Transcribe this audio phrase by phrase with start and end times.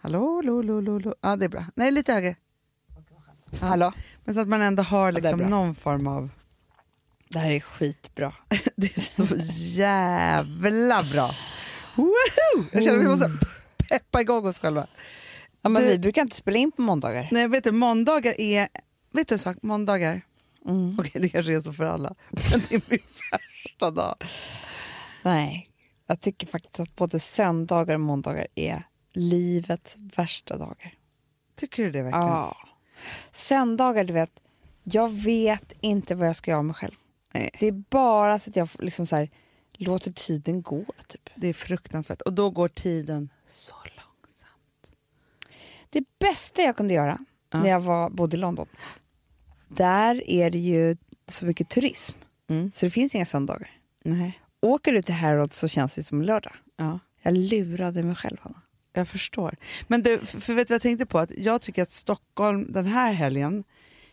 [0.00, 1.14] Hallå, lo, lo, lo.
[1.20, 1.64] Ja, det är bra.
[1.74, 2.36] Nej, lite högre.
[3.60, 3.92] Hallå?
[4.24, 5.48] Men så att man ändå har liksom bra.
[5.48, 6.30] någon form av...
[7.30, 8.32] Det här är skitbra.
[8.76, 9.26] Det är så
[9.78, 11.30] jävla bra.
[11.96, 12.64] Woho!
[12.72, 13.30] Jag känner att vi måste
[13.88, 14.86] peppa igång oss själva.
[15.62, 17.28] Ja, men Du- vi brukar inte spela in på måndagar.
[17.30, 18.68] Nej, vet du, måndagar är...
[19.12, 19.56] Vet du en sak?
[19.62, 20.20] Måndagar,
[20.66, 20.96] Mm.
[20.98, 22.98] okej det kanske är så för alla, men det är min
[23.32, 24.14] värsta dag.
[25.22, 25.70] Nej,
[26.06, 30.94] jag tycker faktiskt att både söndagar och måndagar är livets värsta dagar.
[31.56, 32.26] Tycker du det verkligen?
[32.28, 32.56] Ja.
[33.30, 34.30] Söndagar, du vet,
[34.82, 36.94] jag vet inte vad jag ska göra med mig själv.
[37.32, 37.50] Nej.
[37.60, 39.30] Det är bara så att jag liksom så här,
[39.72, 40.84] låter tiden gå.
[41.06, 41.30] Typ.
[41.34, 42.20] Det är fruktansvärt.
[42.22, 44.96] Och då går tiden så långsamt.
[45.90, 47.18] Det bästa jag kunde göra
[47.50, 47.62] Ja.
[47.62, 48.66] när jag var, bodde i London,
[49.68, 50.96] där är det ju
[51.26, 52.18] så mycket turism,
[52.50, 52.70] Mm.
[52.72, 53.70] så det finns inga söndagar.
[54.04, 54.40] Nej.
[54.60, 56.52] Åker du till Harrods så känns det som lördag.
[56.76, 56.98] Ja.
[57.22, 58.62] Jag lurade mig själv, Hanna.
[58.98, 59.56] Jag förstår.
[59.86, 61.18] Men du, för vet du vad jag tänkte på?
[61.18, 63.64] Att jag tycker att Stockholm den här helgen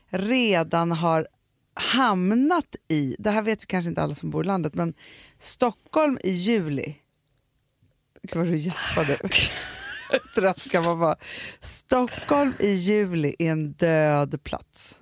[0.09, 1.27] redan har
[1.73, 4.93] hamnat i, det här vet ju kanske inte alla som bor i landet, men
[5.39, 6.95] Stockholm i juli.
[8.23, 9.17] Gud vad du gäspade.
[10.35, 11.15] Tröskan var bara.
[11.59, 14.95] Stockholm i juli är en död plats.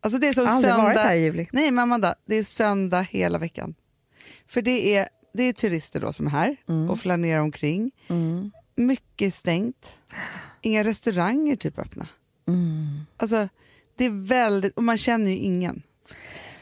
[0.00, 0.82] Alltså det är som aldrig söndag.
[0.82, 1.48] varit här i juli.
[1.52, 3.74] Nej men Amanda, det är söndag hela veckan.
[4.46, 6.90] För det är, det är turister då som är här Mm.
[6.90, 7.90] och flanerar omkring.
[8.76, 9.96] Mycket stängt.
[10.62, 12.08] Inga restauranger typ öppna.
[12.48, 13.06] Mm.
[13.16, 13.48] Alltså,
[13.96, 15.82] det är väldigt, och man känner ju ingen.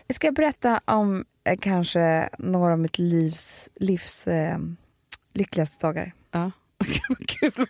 [0.07, 4.59] Jag ska berätta om eh, kanske några av mitt livs, livs eh,
[5.33, 6.13] lyckligaste dagar.
[6.31, 6.51] Ja.
[7.09, 7.67] Vad kul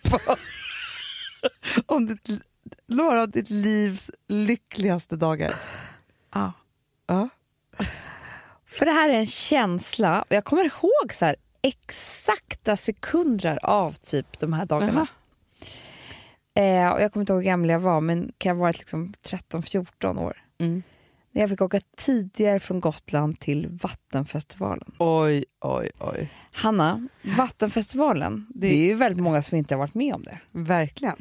[1.85, 2.29] om ditt,
[2.87, 5.55] några av ditt livs lyckligaste dagar.
[6.33, 6.53] Ja.
[7.07, 7.29] Ja.
[8.77, 13.91] För det här är en känsla, och jag kommer ihåg så här, exakta sekunder av
[13.91, 15.07] typ de här dagarna.
[16.55, 19.13] Eh, och jag kommer inte ihåg hur gammal jag var, men kan ha varit liksom
[19.23, 20.43] 13-14 år.
[20.59, 20.83] Mm.
[21.31, 24.91] När jag fick åka tidigare från Gotland till Vattenfestivalen.
[24.97, 26.31] Oj, oj, oj.
[26.51, 30.39] Hanna, Vattenfestivalen, det är ju väldigt många som inte har varit med om det.
[30.51, 31.17] Verkligen.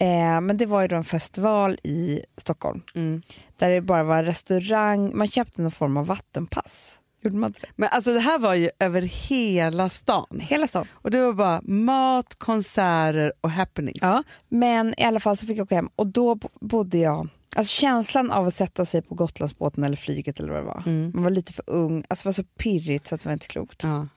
[0.00, 3.22] Eh, men det var ju då en festival i Stockholm Mm.
[3.58, 6.96] där det bara var restaurang, man köpte någon form av vattenpass.
[7.22, 7.66] Gjorde man det?
[7.76, 10.40] Men alltså det här var ju över hela stan.
[10.40, 10.86] Hela stan.
[10.92, 13.98] Och det var bara mat, konserter och happenings.
[14.02, 17.28] Ja, men i alla fall så fick jag åka hem och då bo- bodde jag
[17.56, 20.82] Alltså känslan av att sätta sig på Gotlandsbåten eller flyget eller vad det var.
[20.86, 21.10] Mm.
[21.14, 23.46] Man var lite för ung, alltså det var så pirrigt så att det var inte
[23.46, 23.82] klokt.
[23.82, 24.08] Ja.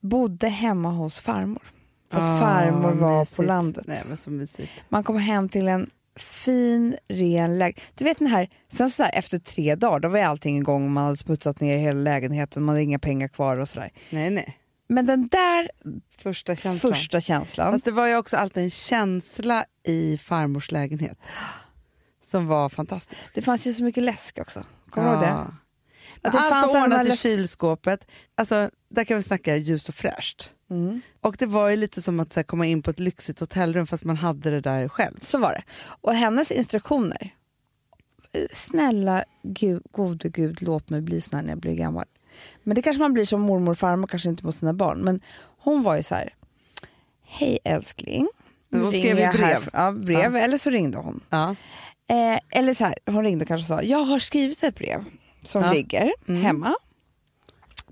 [0.00, 1.62] Bodde hemma hos farmor.
[2.10, 3.36] Fast Ah, farmor var mysigt.
[3.36, 3.84] på landet.
[3.86, 4.72] Nej, men så mysigt.
[4.88, 7.84] Man kom hem till en fin, ren lägenhet.
[7.94, 10.92] Du vet den här, sen så här, efter tre dagar, då var ju allting igång,
[10.92, 13.90] man hade smutsat ner hela lägenheten, man hade inga pengar kvar och sådär.
[14.10, 14.56] Nej, nej.
[14.88, 15.70] Men den där
[16.18, 16.92] Första känslan.
[16.92, 21.18] första känslan, Fast det var ju också alltid en känsla i farmors lägenhet
[22.24, 23.34] som var fantastisk.
[23.34, 24.64] det fanns ju så mycket läsk också.
[24.90, 25.46] Kommer du ihåg det?
[26.22, 28.06] Att Allt var ordnat i kylskåpet.
[28.34, 30.50] Alltså, där kan vi snacka ljust och fräscht.
[30.70, 31.00] Mm.
[31.20, 34.04] Och det var ju lite som att här, komma in på ett lyxigt hotellrum fast
[34.04, 35.18] man hade det där själv.
[35.22, 35.62] Så var det.
[35.86, 37.34] Och hennes instruktioner,
[38.52, 42.04] snälla gud, gode gud låt mig bli sån här när jag blir gammal.
[42.62, 44.98] Men det kanske man blir som mormor och farmor, kanske inte mot sina barn.
[44.98, 45.20] Men
[45.58, 46.34] hon var ju så här,
[47.22, 48.28] hej älskling.
[48.68, 49.68] Men hon skrev ju brev.
[49.72, 51.20] Ja, brev, eller så ringde hon.
[51.30, 51.54] Ja.
[52.08, 55.04] Eh, eller så här, hon ringde och kanske sa, jag har skrivit ett brev
[55.42, 55.72] som Ja.
[55.72, 56.42] ligger Mm.
[56.42, 56.74] hemma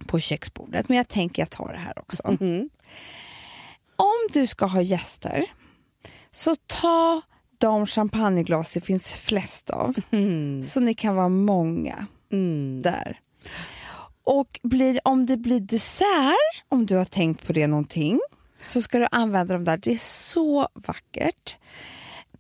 [0.06, 2.36] på köksbordet, men jag tänker jag tar det här också.
[2.40, 2.68] Mhm.
[3.96, 5.44] Om du ska ha gäster,
[6.30, 7.20] så ta
[7.58, 9.94] de champagneglas det finns flest av,
[10.64, 12.82] så ni kan vara många Mm.
[12.82, 13.20] där.
[14.24, 18.20] Och blir, om det blir dessert, om du har tänkt på det någonting,
[18.60, 19.76] så ska du använda dem där.
[19.76, 21.56] Det är så vackert.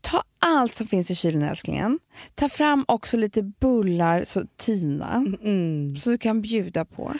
[0.00, 0.22] Ta
[0.58, 1.98] allt som finns i kylen älsklingen.
[2.34, 5.96] Ta fram också lite bullar, så Tina, Mm.
[5.96, 7.14] så du kan bjuda på.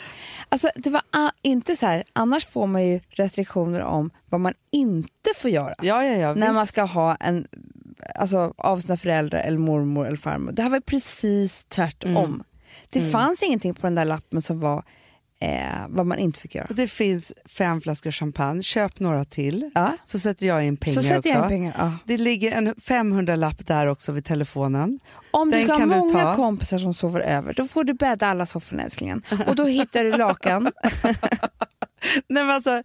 [0.49, 1.01] Alltså, det var
[1.41, 6.03] inte så här, annars får man ju restriktioner om vad man inte får göra Ja,
[6.05, 6.33] ja, ja.
[6.33, 6.53] när visst.
[6.55, 7.47] man ska ha en
[8.15, 10.51] alltså, av sina föräldrar eller mormor eller farmor.
[10.51, 12.15] Det här var precis tvärtom.
[12.17, 12.43] Mm.
[12.89, 14.83] Det fanns ingenting på den där lappen som var
[15.41, 16.65] eh, vad man inte fick göra.
[16.69, 19.71] Och Det finns fem flaskor champagne, köp några till.
[19.75, 19.97] Ja.
[20.05, 21.29] Så sätter jag in pengar Så sätter också.
[21.29, 21.73] jag in pengar.
[21.77, 21.93] Ja.
[22.05, 24.99] Det ligger en 500-lapp där också vid telefonen.
[25.31, 28.27] Om du Den ska ha du många kompisar som sover över, då får du bädda
[28.27, 29.23] alla sofforna älsklingen.
[29.47, 30.63] Och då hittar du lakan.
[32.27, 32.83] Nej, men, alltså,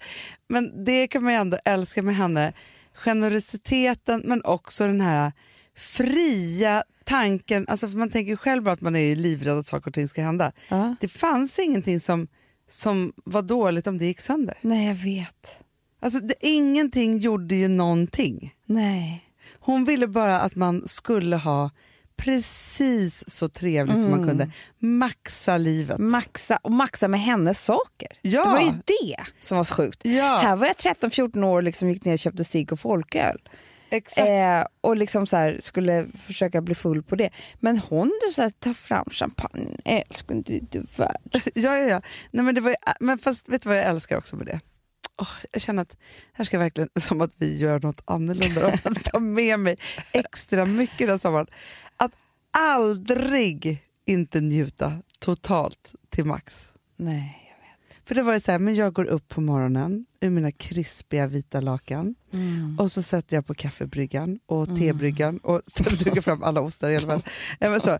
[0.48, 2.52] men det kan man ju ändå älska med henne.
[2.94, 5.32] Generositeten men också den här
[5.76, 7.66] fria tanken.
[7.68, 10.08] Alltså, för man tänker ju själv bara att man är livrädd att saker och ting
[10.08, 10.52] ska hända.
[10.68, 10.96] Ja.
[11.00, 12.26] Det fanns ingenting som,
[12.68, 14.54] som var dåligt om det gick sönder.
[14.60, 15.58] Nej, jag vet.
[16.00, 18.54] Alltså, det, ingenting gjorde ju någonting.
[18.66, 19.24] Nej.
[19.58, 21.70] Hon ville bara att man skulle ha
[22.16, 24.28] precis så trevligt som man Mm.
[24.28, 24.50] kunde.
[24.78, 25.98] Maxa livet.
[25.98, 28.08] Maxa, och maxa med hennes saker.
[28.22, 28.44] Ja.
[28.44, 30.00] Det var ju det som var så sjukt.
[30.04, 30.38] Ja.
[30.42, 33.38] Här var jag 13-14 år och liksom gick ner och köpte cigg och folköl.
[33.94, 34.28] Exakt.
[34.28, 37.30] Eh, och liksom så här, skulle försöka bli full på det.
[37.60, 41.42] Men hon du så här, tar fram champagne, älskling det är du värd.
[41.54, 42.00] Ja, ja, ja.
[42.30, 44.60] Nej, men det var ju, men fast vet du vad jag älskar också med det?
[45.16, 45.96] Åh, jag känner att
[46.32, 49.76] här ska verkligen, som att vi gör något annorlunda, att ta med mig
[50.12, 51.46] extra mycket den här sommaren.
[51.96, 52.12] Att
[52.58, 56.72] aldrig inte njuta totalt till max.
[56.96, 57.43] Nej.
[58.06, 61.26] För det var ju så här, men jag går upp på morgonen ur mina krispiga
[61.26, 62.76] vita lakan Mm.
[62.78, 67.06] och så sätter jag på kaffebryggan och tebryggan och trycker fram alla ostar i alla
[67.06, 67.22] fall.
[67.60, 67.98] Men så.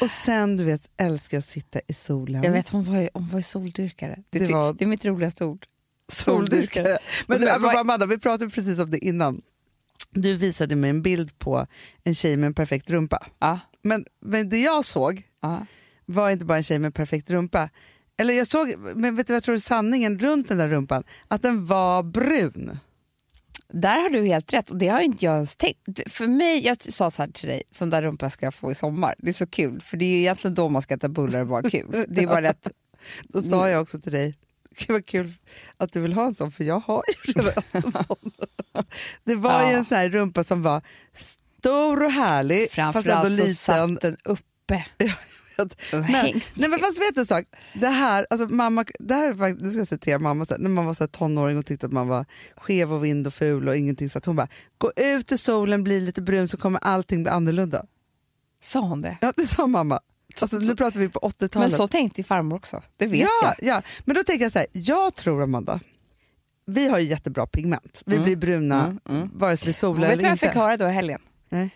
[0.00, 2.42] Och sen du vet, älskar jag att sitta i solen.
[2.42, 4.22] Jag vet, hon var ju, hon var ju soldyrkare.
[4.30, 5.66] Det, Det var- det är mitt roligaste ord.
[6.12, 6.98] Soldyrkare.
[7.26, 9.42] Men du, apropå Amanda, vi pratade precis om det innan.
[10.10, 11.66] Du visade mig en bild på
[12.04, 13.26] en tjej med en perfekt rumpa.
[13.38, 13.60] Ja.
[13.82, 15.66] Men, men det jag såg Ja.
[16.06, 17.68] var inte bara en tjej med en perfekt rumpa.
[18.16, 21.04] Eller jag såg, men vet du vad jag tror är sanningen runt den där rumpan?
[21.28, 22.78] Att den var brun.
[23.72, 26.00] Där har du helt rätt och det har inte jag ens tänkt.
[26.12, 28.74] För mig, jag sa så här till dig, sån där rumpa ska jag få i
[28.74, 29.14] sommar.
[29.18, 31.48] Det är så kul, för det är ju egentligen då man ska äta bullar och
[31.48, 32.04] vara kul.
[32.08, 32.68] Det är bara att
[33.22, 34.34] Då sa jag också till dig,
[34.78, 35.32] gud vad kul
[35.76, 38.30] att du vill ha en sån för jag har ju redan en sån.
[39.24, 39.76] Det var ju Ja.
[39.78, 40.82] en sån här rumpa som var
[41.58, 43.54] stor och härlig fast ändå framförallt så liten.
[43.54, 44.84] satt den uppe.
[45.56, 46.40] Den Men, hängde.
[46.54, 47.44] nej men fast vet du en sak?
[47.74, 50.84] Det här, alltså mamma, det här är faktiskt, nu ska jag citera mamma, när man
[50.86, 52.24] var så tonåring och tyckte att man var
[52.56, 54.48] skev och vind och ful och ingenting så att hon bara,
[54.78, 57.84] gå ut i solen, bli lite brun så kommer allting bli annorlunda.
[58.62, 59.16] Sa hon det?
[59.20, 60.00] Ja det sa mamma.
[60.42, 61.54] Alltså, nu pratar vi på 80-talet.
[61.54, 63.54] Men så tänkte ju farmor också, det vet ja, jag.
[63.76, 65.80] ja, men då tänker jag så här, jag tror Amanda,
[66.66, 68.02] vi har ju jättebra pigment.
[68.06, 68.24] Vi Mm.
[68.24, 69.30] blir bruna Mm, mm.
[69.34, 70.46] vare sig vi solar vet du eller vad jag inte.
[70.46, 71.20] fick höra då i helgen?
[71.48, 71.70] Nej.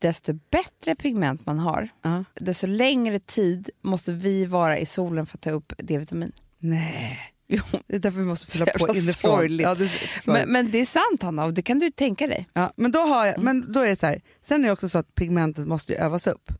[0.00, 2.24] Desto bättre pigment man har, Ja.
[2.34, 6.32] desto längre tid måste vi vara i solen för att ta upp D-vitamin.
[6.58, 7.62] Nej, Jo.
[7.86, 9.56] det är därför vi måste fylla på inifrån.
[9.58, 9.90] Ja, det
[10.26, 12.48] Men, men det är sant Hanna, och det kan du tänka dig.
[12.52, 13.44] Ja, men, då har jag, Mm.
[13.60, 16.26] men då är det så här, sen är det också så att pigmentet måste övas
[16.26, 16.52] upp.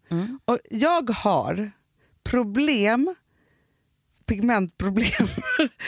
[0.45, 1.71] Och jag har
[2.25, 3.15] problem,
[4.27, 5.27] pigmentproblem,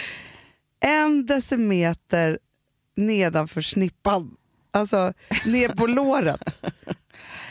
[0.81, 2.39] en decimeter
[2.97, 4.37] nedanför snippan.
[4.71, 5.13] Alltså
[5.47, 6.43] ner på låret.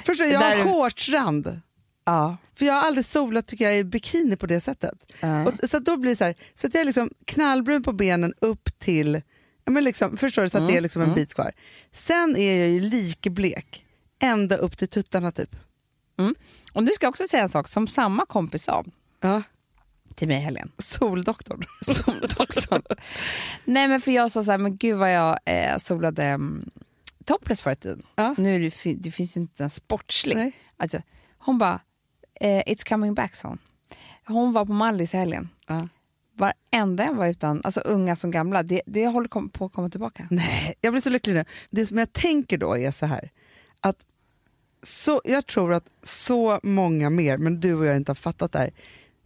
[0.04, 1.62] Förstår du, jag har shortsrand.
[2.06, 2.38] Ja.
[2.56, 5.12] För jag har aldrig solat tycker jag i bikini på det sättet.
[5.46, 8.34] Och, så då blir det så här, så att jag är liksom knallbrun på benen
[8.42, 9.22] upp till,
[9.66, 11.52] ja, men liksom, förstår du, så att det är liksom en bit kvar.
[11.92, 13.86] Sen är jag ju likblek,
[14.22, 15.56] ända upp till tuttarna typ.
[16.74, 18.84] Och nu ska jag också säga en sak som samma kompis sa
[19.22, 19.42] Ja.
[20.16, 20.72] till mig i helgen.
[20.78, 21.64] Soldoktorn.
[21.96, 22.82] Som doktorn.
[23.66, 26.70] Nej men för jag sa så här, men gud vad jag eh, solade um,
[27.30, 28.04] topless tiden.
[28.16, 28.36] Ja.
[28.38, 30.60] Nu det, det finns inte en sportslig.
[30.78, 31.02] Jag,
[31.38, 31.80] hon bara,
[32.42, 33.60] eh, it's coming back sa hon.
[34.28, 35.50] Hon var på Mallis i helgen.
[35.68, 35.88] Ja.
[36.38, 40.28] Varenda en var utan, alltså unga som gamla, det, det håller på att komma tillbaka.
[40.30, 41.46] Nej, jag blir så lycklig nu.
[41.70, 43.32] Det som jag tänker då är så här,
[43.80, 43.98] att
[44.84, 48.60] så, jag tror att så många mer, men du och jag inte har fattat det
[48.60, 48.72] här,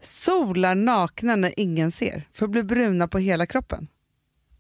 [0.02, 3.88] solar nakna när ingen ser, för att bli bruna på hela kroppen.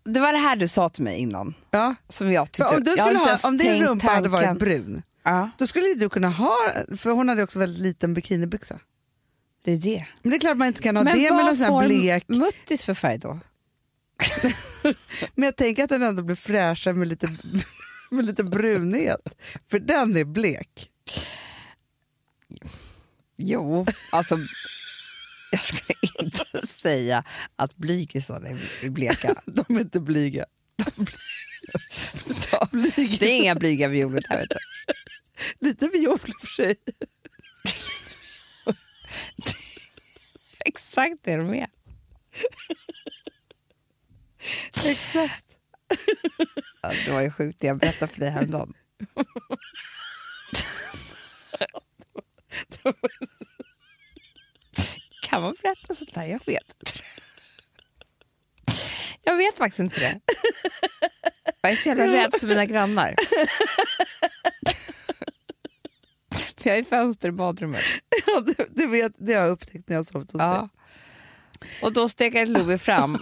[0.05, 1.53] Det var det här du sa till mig innan.
[1.71, 1.95] Ja.
[2.09, 4.45] Som jag tyckte, För om, du jag skulle inte ha, om din rumpa hade varit
[4.45, 4.67] tanken.
[4.67, 6.57] brun, Ja, då skulle du kunna ha,
[6.97, 8.79] för hon hade också väldigt liten bikinibyxa.
[9.65, 10.05] det är det.
[10.21, 11.71] Men det är klart man inte kan ha Men det med vad någon sån här
[11.71, 12.27] får blek.
[12.27, 13.39] Muttis för färg då?
[15.35, 17.27] Men jag tänker att den ändå blir fräschare med lite,
[18.11, 19.21] med lite brunhet.
[19.69, 20.89] För den är blek.
[23.37, 24.37] Jo, alltså
[25.53, 27.23] jag ska inte säga
[27.55, 29.35] att blygisarna är är bleka.
[29.45, 30.45] De är inte blyga.
[32.71, 33.17] Blyga.
[33.19, 34.57] Det är inga blyga violer där vet du.
[35.67, 36.75] Lite viol för sig.
[40.65, 41.67] Exakt det de är.
[44.85, 45.45] Exakt.
[46.81, 48.73] Ja, det var ju sjukt det jag berättade för dig häromdagen.
[55.33, 56.25] Kan man berätta sånt här?
[56.25, 56.75] Jag vet.
[59.23, 60.19] Jag vet faktiskt inte det.
[61.61, 63.15] Jag är så jävla rädd för mina grannar.
[66.57, 67.81] För jag ju fönster i badrummet.
[68.25, 70.57] Ja, du, du vet, det har jag upptäckt när jag sovit hos Ja.
[70.59, 70.69] dig.
[71.81, 73.17] Och då stekade Louie fram.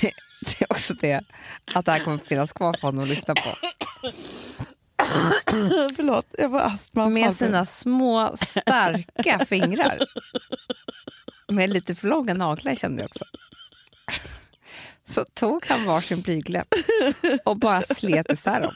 [0.00, 1.20] Det, det är också det
[1.74, 3.56] att det här kommer finnas kvar för honom att lyssna på.
[5.96, 7.08] Förlåt, jag var astma.
[7.08, 9.98] Med sina små starka fingrar.
[11.48, 13.24] Med lite för långa naglar kände jag också.
[15.08, 16.68] så tog han varsin blygläpp
[17.44, 18.74] och bara slet isär dem.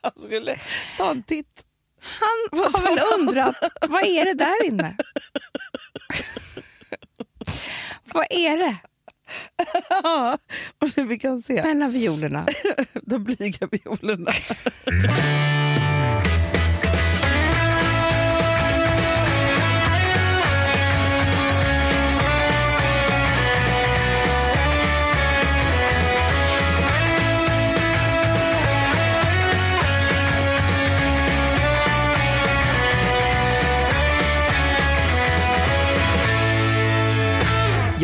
[0.00, 0.58] Han skulle
[0.98, 1.66] ta en titt.
[2.00, 3.56] Han har väl undrat,
[3.88, 4.96] vad är det där inne?
[8.12, 8.76] vad är det
[10.82, 11.62] och det vi kan se.
[11.62, 12.46] mellan violerna?
[13.02, 14.30] De blyga violerna.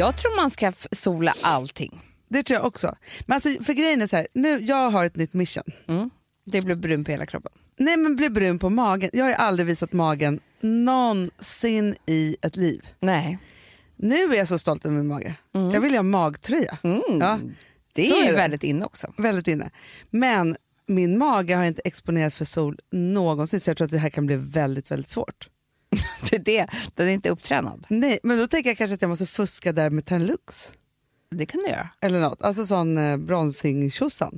[0.00, 2.00] Jag tror man ska sola allting.
[2.28, 2.94] Det tror jag också.
[3.26, 5.64] Men alltså, för grejen är så här, nu, jag har ett nytt mission.
[6.46, 7.52] Det blir brun på hela kroppen.
[7.78, 9.10] Nej men bli brun på magen.
[9.12, 12.88] Jag har aldrig visat magen någonsin i ett liv.
[13.00, 13.38] Nej.
[13.96, 15.34] Nu är jag så stolt över min mage.
[15.52, 16.78] Jag vill ha magtröja.
[16.82, 17.00] Mm.
[17.20, 17.38] Ja,
[17.92, 18.36] Det så är ju det.
[18.36, 19.12] väldigt inne också.
[19.18, 19.70] Väldigt inne.
[20.10, 24.10] Men min mage har inte exponerats för sol någonsin så jag tror att det här
[24.10, 25.48] kan bli väldigt, väldigt svårt.
[26.30, 26.66] Det är det.
[26.94, 27.86] Den är inte upptränad.
[27.88, 30.72] Nej, men då tänker jag kanske att jag måste fuska där med Tenlux.
[31.30, 31.88] Det kan du göra.
[32.00, 33.90] Eller något, alltså sån eh, bronsing.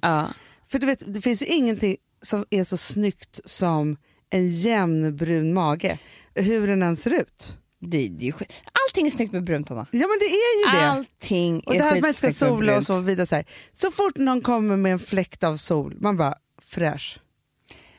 [0.03, 0.29] Ja.
[0.69, 3.97] För du vet, det finns ju ingenting som är så snyggt som
[4.31, 5.99] en jämn brun mage.
[6.35, 7.59] Hur den än ser ut.
[7.79, 8.53] Det, det är skit.
[8.87, 9.87] Allting är snyggt med brunt, Anna.
[9.91, 10.87] Ja men det är ju det.
[10.87, 13.27] Allting och är det här att man ska sola och så vidare.
[13.27, 13.45] Så, här.
[13.73, 17.19] så fort någon kommer med en fläkt av sol, man bara fräsch.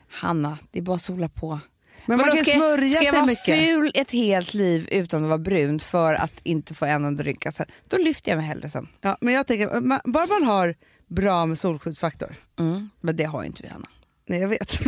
[0.07, 1.60] Hanna, det är bara att sola på.
[2.05, 3.60] Men man kan ska, smörja ska jag vara mycket.
[3.60, 7.51] ful ett helt liv utan att vara brun för att inte få en enda rynka
[7.51, 7.65] sen?
[7.88, 8.88] Då lyfter jag mig hellre sen.
[9.01, 10.75] Ja, men jag tänker, man, bara man har
[11.07, 12.36] bra med solskyddsfaktor.
[13.01, 13.88] Men det har inte vi, Anna.
[14.27, 14.79] Nej jag vet.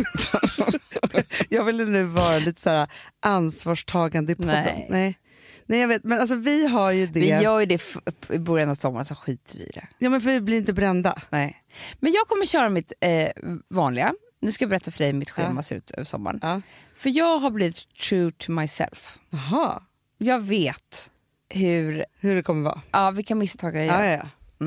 [1.48, 2.88] jag ville nu vara lite så här
[3.20, 4.64] ansvarstagande i podden.
[4.64, 4.86] Nej.
[4.90, 5.18] Nej.
[5.66, 7.20] Nej jag vet, men alltså vi har ju det.
[7.20, 7.82] Vi gör ju det
[8.30, 9.86] i början av sommaren, så skiter vi i det.
[9.98, 11.22] Ja men för vi blir inte brända.
[11.30, 11.56] Nej.
[12.00, 13.28] Men jag kommer köra mitt eh,
[13.68, 14.12] vanliga.
[14.46, 15.62] Nu ska jag berätta för dig hur mitt schema Ja.
[15.62, 16.38] ser ut över sommaren.
[16.42, 16.60] Ja.
[16.94, 19.18] För jag har blivit true to myself.
[19.30, 19.82] Jaha,
[20.18, 21.10] Jag vet
[21.48, 22.82] hur, hur det kommer vara.
[22.92, 24.02] ja, vilka misstag jag gör.
[24.04, 24.66] Ja, ja, ja.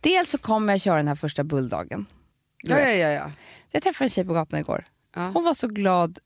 [0.00, 2.06] Dels så kommer jag köra den här första bulldagen.
[2.62, 3.32] Ja, ja, ja, ja.
[3.70, 4.84] Jag träffade en tjej på gatan igår.
[5.14, 5.28] Ja.
[5.28, 6.18] Hon var så glad.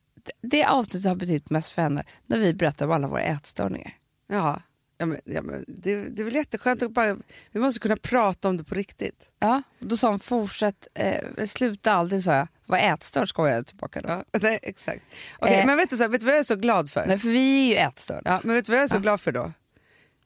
[0.43, 3.93] Det avsnittet har betytt mest för henne när vi berättar om alla våra ätstörningar.
[4.29, 4.63] Jaha.
[5.01, 7.17] Ja, men, ja, men det, det är väl jätteskönt att bara,
[7.51, 9.31] vi måste kunna prata om det på riktigt.
[9.39, 12.49] Ja, då sa hon fortsätt, eh, sluta aldrig sa jag.
[12.67, 14.09] Var ätstörd skojade jag tillbaka då.
[14.09, 15.03] Ja, nej, exakt.
[15.39, 15.67] Okej, Eh.
[15.67, 17.07] men vet du, så vet du vad jag är så glad för?
[17.07, 18.31] Nej, för vi är ju ätstörda.
[18.31, 19.01] Ja, men vet du vad jag är så Ja.
[19.01, 19.53] glad för då?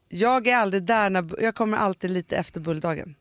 [0.08, 3.14] Jag är aldrig där när, jag kommer alltid lite efter bulldagen.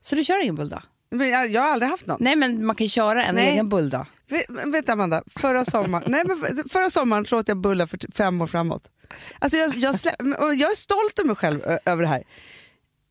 [0.00, 0.82] Så du kör ingen bulldag?
[1.10, 2.16] Men jag, jag har aldrig haft någon.
[2.20, 3.48] Nej men man kan köra en Nej.
[3.52, 4.06] egen bulldag.
[4.28, 7.98] Vet, vet Amanda, förra sommaren, nej, men för- förra sommaren så åt jag bullar för
[8.14, 8.90] fem år framåt.
[9.38, 12.22] Alltså jag, jag, slä, jag är stolt över mig själv över det här.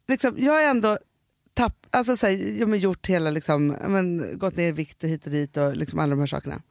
[0.07, 0.97] Liksom, jag har ändå
[1.53, 5.09] tapp, alltså, så här, jag har gjort hela, liksom, men, gått ner i vikt och
[5.09, 6.62] hit och dit och liksom, alla de här sakerna.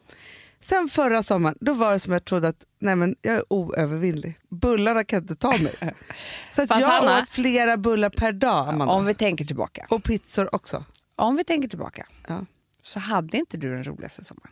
[0.61, 4.39] Sen förra sommaren, då var det som jag trodde att nej, men jag är oövervinnlig.
[4.51, 5.75] Bullarna kan inte ta mig.
[6.53, 8.95] Så att Fast jag Hanna- åt flera bullar per dag, Amanda.
[8.95, 9.87] Om vi tänker tillbaka.
[9.91, 10.85] Och pizzor också.
[11.17, 12.47] Om vi tänker tillbaka Ja.
[12.87, 14.51] Så hade inte du den roligaste sommaren.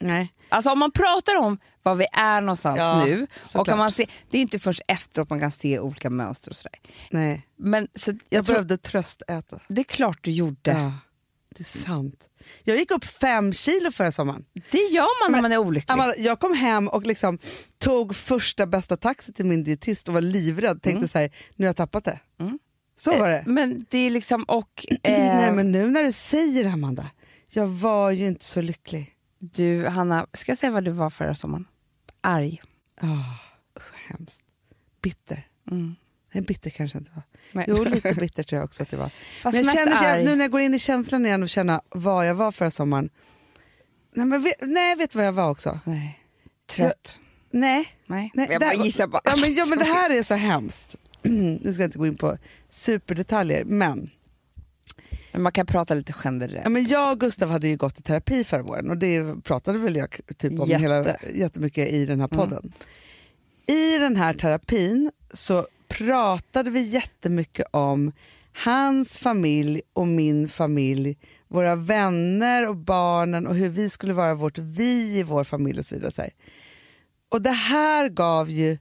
[0.00, 0.32] Nej.
[0.48, 4.06] Alltså om man pratar om var vi är någonstans Ja, nu, och kan man se,
[4.30, 6.78] det är inte först efteråt man kan se olika mönster och sådär.
[7.10, 7.46] nej.
[7.56, 9.60] Men så jag, Jag behövde tröstäta.
[9.68, 10.70] det är klart du gjorde.
[10.70, 10.92] Ja,
[11.56, 12.28] det är sant.
[12.64, 14.44] Jag gick upp fem kilo förra sommaren.
[14.70, 15.92] Det gör man när Men- man är olycklig.
[15.92, 17.38] Amanda, jag kom hem och liksom
[17.78, 20.82] tog första bästa taxi till min dietist och var livrädd.
[20.82, 22.20] Tänkte så här, nu har jag tappat det.
[22.40, 22.58] Mm.
[22.96, 23.42] Så var det.
[23.46, 27.06] Men det är liksom, och eh, Nej men nu när du säger det Amanda,
[27.48, 29.14] jag var ju inte så lycklig.
[29.38, 31.64] du Hanna, ska jag säga vad du var förra sommaren?
[32.20, 32.62] Arg.
[33.02, 33.34] Oh,
[34.06, 34.44] hemskt.
[35.02, 35.46] Bitter.
[35.70, 35.94] Mm.
[36.32, 37.22] Nej, bitter kanske jag inte var.
[37.52, 37.64] Nej.
[37.68, 39.10] Jo, lite bitter tror jag också att det var.
[39.42, 40.24] Fast men jag känner, arg.
[40.24, 43.10] nu när jag går in i känslan igen och känner vad jag var förra sommaren.
[44.14, 45.80] Nej, men vet, nej, vet du vad jag var också?
[45.84, 46.24] Nej.
[46.66, 47.20] Trött.
[47.50, 47.86] Nej.
[48.06, 48.30] Nej.
[48.34, 49.20] nej jag bara gissar bara.
[49.24, 50.96] Ja, men, ja, men det här är så hemskt.
[51.22, 52.38] nu ska jag inte gå in på
[52.68, 54.10] superdetaljer, men,
[55.32, 56.60] Men Man kan prata lite generellt.
[56.64, 59.78] ja, men jag och Gustav hade ju gått i terapi förra våren och det pratade
[59.78, 60.82] väl jag typ om Jätte.
[60.82, 62.38] hela, jättemycket i den här Mm.
[62.48, 62.72] podden.
[63.66, 68.12] I den här terapin så pratade vi jättemycket om
[68.64, 71.18] hans familj och min familj,
[71.48, 75.86] våra vänner och barnen och hur vi skulle vara vårt vi i vår familj och
[75.86, 76.12] så vidare.
[76.12, 76.22] Så.
[77.28, 78.78] Och det här gav ju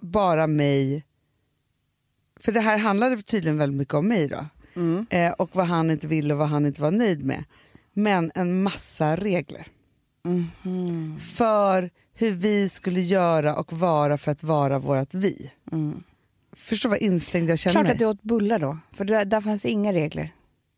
[0.00, 1.04] bara mig,
[2.40, 4.46] för det här handlade tydligen väldigt mycket om mig då,
[4.78, 5.06] Mm.
[5.10, 7.44] eh, och vad han inte ville och vad han inte var nöjd med.
[7.92, 9.66] Men en massa regler
[10.24, 11.18] Mhm.
[11.20, 15.50] för hur vi skulle göra och vara för att vara vårt vi.
[15.72, 16.02] Mm.
[16.56, 17.92] Förstå vad instängd jag känner Klart mig.
[17.92, 20.32] att du åt bullar då, för där, där fanns inga regler.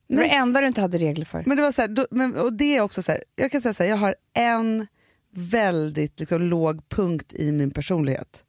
[0.09, 1.43] Det var det enda du inte hade regler för.
[1.47, 3.61] Men det var så här, då, men, och det är också så här, jag kan
[3.63, 4.87] säga så här, jag har en
[5.35, 8.45] väldigt liksom, låg punkt i min personlighet.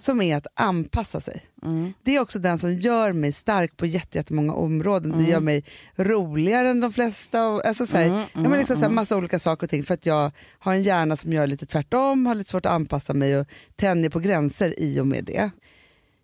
[0.00, 1.42] Som är att anpassa sig.
[1.62, 1.92] Mm.
[2.02, 5.12] Det är också den som gör mig stark på jätte- jättemånga områden.
[5.12, 5.24] Mm.
[5.24, 5.64] Det gör mig
[5.96, 7.40] roligare än de flesta.
[7.42, 9.84] Alltså så här, Mm, ja, men liksom så här, massa olika saker och ting.
[9.84, 13.14] För att jag har en hjärna som gör lite tvärtom, har lite svårt att anpassa
[13.14, 15.50] mig och tänjer på gränser i och med det.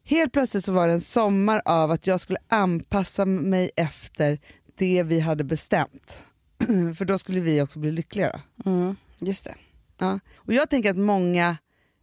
[0.05, 4.39] Helt plötsligt så var det en sommar av att jag skulle anpassa mig efter
[4.79, 6.23] det vi hade bestämt.
[6.99, 8.41] För då skulle vi också bli lyckligare.
[8.67, 8.97] Mm.
[9.19, 9.55] Just det.
[9.99, 10.21] Ja.
[10.37, 11.57] Och jag tänker att många,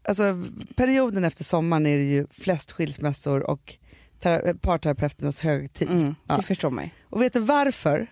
[0.08, 0.44] alltså
[0.76, 3.76] perioden efter sommaren är det ju flest skilsmässor och
[4.20, 5.90] tera- parterapeuternas högtid.
[5.90, 6.16] Mm.
[6.28, 6.38] Ja.
[6.38, 6.94] Det förstår mig.
[7.10, 8.08] Och vet du varför?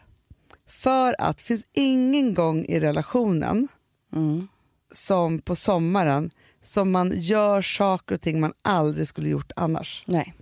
[0.67, 3.67] För att det finns ingen gång i relationen
[4.13, 4.47] Mm.
[4.91, 6.31] som på sommaren
[6.63, 10.03] som man gör saker och ting man aldrig skulle gjort annars.
[10.07, 10.33] Nej,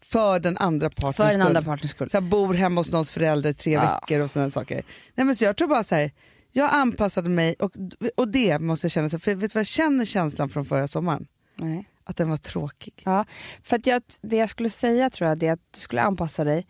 [0.00, 2.10] För den andra partens för den andra partners skull.
[2.10, 4.00] så här, bor hemma hos någons förälder tre Ja.
[4.00, 4.82] veckor och sådana saker.
[5.14, 6.10] Nej, men så jag tror bara så här,
[6.52, 7.72] jag anpassade mig och,
[8.16, 11.26] och det måste jag känna, för vet du vad jag känner känslan från förra sommaren?
[11.56, 11.88] Nej.
[12.04, 13.02] Att den var tråkig.
[13.04, 13.24] Ja,
[13.62, 16.44] för att jag, det jag skulle säga tror jag det är att du skulle anpassa
[16.44, 16.66] dig.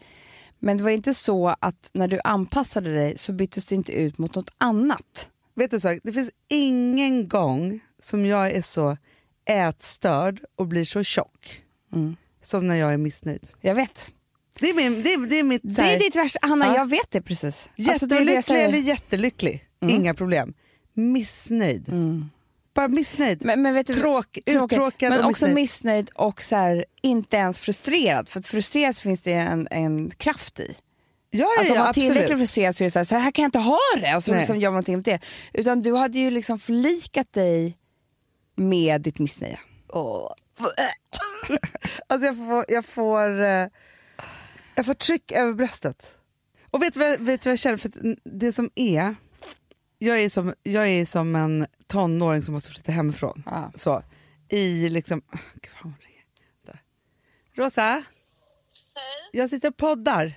[0.59, 4.19] Men det var inte så att när du anpassade dig så byttes det inte ut
[4.19, 5.29] mot något annat.
[5.55, 8.97] Vet du så, det finns ingen gång som jag är så
[9.49, 11.62] ätstörd och blir så tjock
[11.95, 12.17] Mm.
[12.43, 13.49] som när jag är missnöjd.
[13.61, 14.11] Jag vet.
[14.61, 15.62] Det är, min, det är, det är mitt...
[15.65, 16.39] Det är ditt värsta.
[16.43, 16.77] Hanna, Ja.
[16.77, 17.71] jag vet det precis.
[17.89, 20.55] Alltså, det är det jag Jättelycklig jättelycklig, inga problem.
[20.95, 21.89] Missnöjd.
[21.89, 22.31] Mm.
[22.75, 23.45] Bara missnöjd.
[23.45, 25.55] Men, men vet du, Tråk, tråkig, uttråkad men och också missnöjd.
[25.55, 28.29] missnöjd och så här, inte ens frustrerad.
[28.29, 30.77] För att frustrerad så finns det en, en kraft i.
[31.31, 33.15] Ja, ja, Alltså, om ja man är tillräckligt frustrerad så är det så här, så
[33.17, 34.41] här kan jag inte ha det och så Nej.
[34.41, 35.21] liksom gör man någonting åt det.
[35.53, 37.77] Utan du hade ju liksom förlikat dig
[38.57, 39.59] med ditt missnöje.
[42.07, 43.67] Alltså jag får, jag, får, eh,
[44.75, 46.15] jag får tryck över bröstet.
[46.71, 47.77] Och vet du vad, vet du vad jag känner?
[47.77, 47.91] För
[48.25, 49.15] det som är,
[50.06, 53.42] jag är, som, jag är som en tonåring som måste flytta hemifrån.
[53.46, 53.72] Ja.
[53.74, 54.03] Så,
[54.48, 55.22] I liksom...
[55.33, 56.24] ah, Gud vad hon ringer.
[56.66, 56.83] Där.
[57.55, 58.05] Rosa, Hej.
[59.33, 60.35] jag sitter och poddar.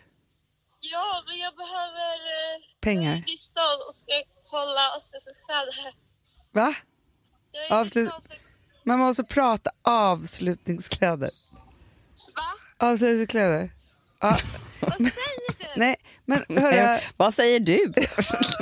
[0.79, 3.11] Ja, men jag behöver eh, Pengar.
[3.11, 4.11] Jag är i stan och ska
[4.45, 5.95] kolla avslutningskläder.
[6.51, 6.75] Va?
[7.51, 8.37] Jag är Avslut- i stan för...
[8.83, 11.29] Man måste prata avslutningskläder.
[12.35, 12.87] Va?
[12.87, 13.71] Avslutningskläder.
[14.19, 14.37] Ja.
[14.79, 15.65] Vad säger du?
[15.75, 17.93] Nej, men hörru, Vad säger du?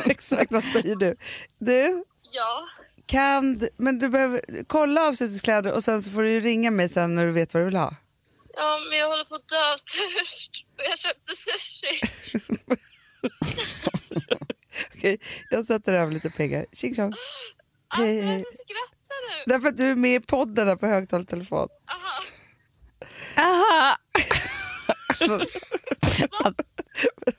[0.12, 1.16] exakt vad säger du?
[1.60, 2.66] Du, Ja.
[3.06, 6.90] kan du, men du behöver kolla avslutningskläder och sen så får du ju ringa mig
[6.90, 7.96] sen när du vet vad du vill ha.
[8.56, 10.66] Ja, men jag håller på att dö av törst.
[10.78, 12.00] Och jag köpte sushi.
[14.96, 16.66] Okej, jag sätter över lite pengar.
[16.72, 17.14] Tjing tjong.
[17.88, 18.38] Alltså, Hej, hej.
[18.38, 19.54] varför skrattar du?
[19.54, 21.68] Därför att du är med i podden här på högtalartelefon.
[21.92, 23.48] Aha.
[23.48, 23.98] Aha!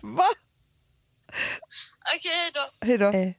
[0.00, 0.26] Va?
[2.16, 2.86] Okej, hej då.
[2.86, 3.06] Hej då.
[3.06, 3.32] Eh,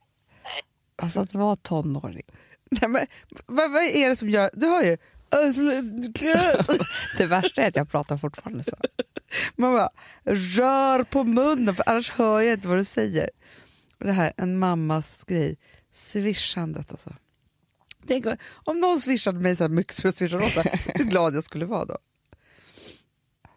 [0.98, 2.24] Alltså att vara tonåring.
[2.72, 3.08] Nej, men,
[3.46, 4.50] vad, vad är det som gör...
[4.54, 4.98] Du har ju...
[5.32, 6.88] avslutningskläder.
[7.18, 8.76] Det värsta är att jag pratar fortfarande så.
[9.56, 9.90] Man bara
[10.24, 13.30] rör på munnen för annars hör jag inte vad du säger.
[14.00, 15.58] Och det här, en mammas grej.
[15.94, 17.14] Swishandet alltså.
[18.08, 18.26] Tänk
[18.66, 20.62] om- någon swishade mig så här mycket som jag swishar Rosa,
[20.94, 21.98] hur glad jag skulle vara då.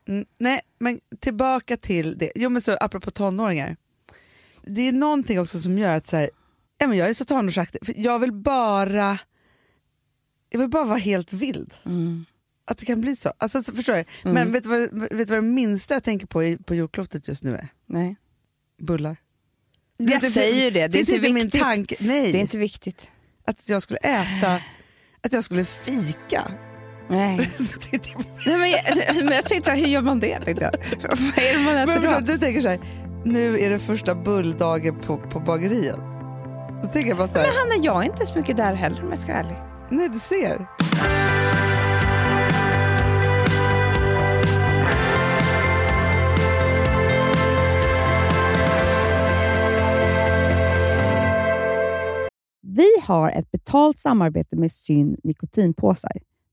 [0.08, 2.32] Mm, nej, men tillbaka till det.
[2.34, 3.76] Jo, men så, apropå tonåringar.
[4.62, 6.30] Det är någonting också som gör att så här,
[6.78, 7.86] ja, men jag är så tonårsaktig.
[7.86, 9.18] För jag vill bara
[10.50, 11.74] jag vill bara vara helt vild.
[12.64, 13.32] Att det kan bli så.
[13.38, 14.06] Alltså, så förstår jag.
[14.22, 17.28] Men vet du, vad, vet du vad det minsta jag tänker på i, på jordklotet
[17.28, 17.68] just nu är?
[17.86, 18.16] Nej.
[18.82, 19.16] Bullar.
[19.96, 21.96] Jag säger ju det, det är inte inte min tanke.
[22.00, 23.08] Nej, Det är inte viktigt.
[23.44, 24.60] att jag skulle äta,
[25.20, 26.52] att jag skulle fika.
[27.08, 27.36] Nej.
[28.46, 30.38] Nej men, jag, men jag tänkte, hur gör man det?
[30.40, 30.74] Tänkte jag.
[31.08, 32.26] Vad är det man Men äter förstår, då?
[32.32, 32.78] du tänker så här,
[33.24, 35.96] nu är det första bulldagen på, på bageriet.
[36.82, 39.02] Då tänker jag bara så här, Men Hanna, jag är inte så mycket där heller
[39.02, 39.56] om jag ska vara ärlig.
[39.90, 40.66] nej du ser.
[52.62, 56.12] Vi har ett betalt samarbete med Syn nikotinpåsar.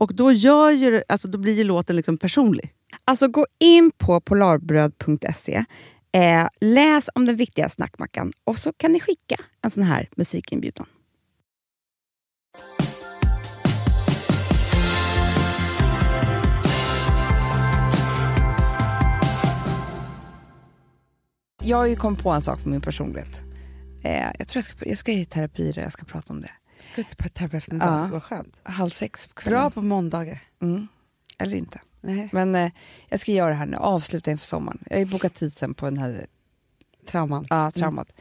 [0.00, 2.74] Och då, gör ju, alltså, då blir ju låten liksom personlig.
[3.04, 5.64] Alltså gå in på polarbröd.se,
[6.12, 10.86] eh, läs om den viktiga snackmackan och så kan ni skicka en sån här musikinbjudan.
[21.62, 23.42] Jag har ju kommit på en sak med min personlighet.
[24.04, 26.50] Eh, jag tror jag ska, jag ska i terapi och jag ska prata om det.
[26.92, 28.08] Ska till terapeuten idag?
[28.08, 28.60] Vad skönt.
[28.62, 29.60] Halv sex på kvällen.
[29.60, 30.38] Bra på måndagar.
[30.62, 30.88] Mm.
[31.38, 31.80] Eller inte.
[32.00, 32.28] Nej.
[32.32, 32.72] Men eh,
[33.08, 34.78] jag ska göra det här nu, avsluta inför sommaren.
[34.86, 36.26] Jag har ju bokat tid sen på den här
[37.06, 37.46] Trauman.
[37.50, 38.20] ja, traumat.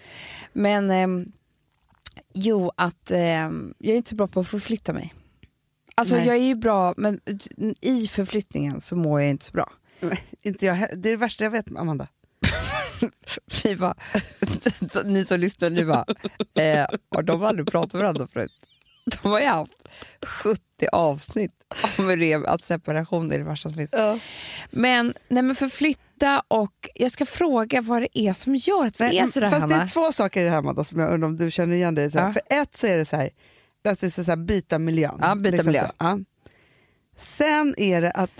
[0.53, 1.31] Men ehm,
[2.33, 5.13] jo, att ehm, jag är inte så bra på att förflytta mig.
[5.95, 6.27] Alltså Nej.
[6.27, 7.19] jag är ju bra, men
[7.81, 9.73] i förflyttningen så mår jag inte så bra.
[9.99, 12.07] Nej, inte jag, det är det värsta jag vet, Amanda.
[13.63, 13.95] Vi bara,
[15.05, 16.05] ni som lyssnar nu bara,
[16.55, 18.51] eh, har de aldrig pratat med varandra förut?
[19.21, 19.73] De har ju haft
[20.25, 21.51] 70 avsnitt
[21.97, 23.91] om rev, att separation är det värsta som finns.
[24.71, 29.17] Men, nej men förflytta och jag ska fråga vad det är som gör att vi
[29.17, 29.83] är sådär fast det Hanna.
[29.83, 32.05] är två saker i det här Amanda, som jag undrar om du känner igen dig
[32.05, 32.11] i.
[32.13, 32.33] Ja.
[32.33, 33.29] För ett så är det så här,
[33.87, 35.17] alltså så här byta miljön.
[35.21, 35.87] Ja, byta miljö.
[35.87, 36.19] Så, ja.
[37.17, 38.31] Sen är det att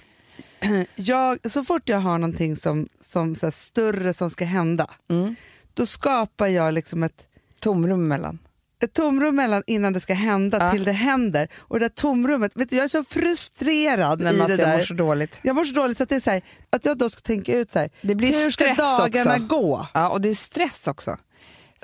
[0.96, 5.36] jag, så fort jag har någonting som, som så större som ska hända, Mm.
[5.74, 7.26] då skapar jag liksom ett
[7.60, 8.40] Tomrum mellan.
[8.84, 10.72] ett tomrum mellan innan det ska hända Ja.
[10.72, 11.48] till det händer.
[11.58, 14.62] Och det där tomrummet, vet du, jag är så frustrerad Nej, i men det alltså,
[14.62, 14.78] jag där.
[14.78, 15.40] mår så dåligt.
[15.44, 17.58] Jag mår så dåligt så att det är så här, att jag då ska tänka
[17.58, 19.46] ut så här, Det blir hur ska dagarna också.
[19.48, 19.88] gå?
[19.94, 21.18] Ja, och det är stress också.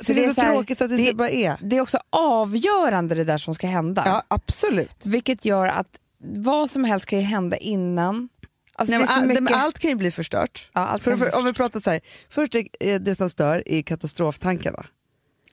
[0.04, 1.58] För det är så, här- tråkigt att det, inte bara är.
[1.62, 4.04] Det är också avgörande det där som ska hända.
[4.06, 5.06] Ja, absolut.
[5.06, 5.88] Vilket gör att
[6.36, 8.30] vad som helst kan ju hända innan.
[8.78, 9.52] Alltså Nej, all, mycket...
[9.52, 10.70] allt kan ju bli förstört.
[10.74, 13.82] Ja, allt för, för, om vi pratar så här, först är det som stör är
[13.82, 14.86] katastroftankarna.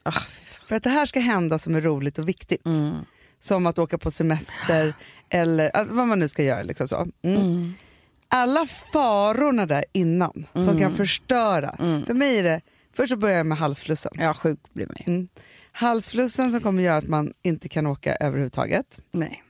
[0.02, 0.12] Ah,
[0.66, 2.66] För att det här ska hända som är roligt och viktigt.
[2.66, 2.94] Mm.
[3.40, 4.94] Som att åka på semester
[5.28, 6.62] eller alltså, vad man nu ska göra.
[6.62, 7.06] Liksom så.
[7.22, 7.74] Mm.
[8.28, 10.78] Alla farorna där innan som Mm.
[10.78, 11.76] kan förstöra.
[12.06, 12.60] För mig är det,
[12.96, 14.12] först så börjar jag med halsflussen.
[14.14, 15.12] Ja, sjuk blir man ju.
[15.12, 15.28] Mm.
[15.72, 18.98] Halsflussen som kommer göra att man inte kan åka överhuvudtaget.
[19.12, 19.42] Nej.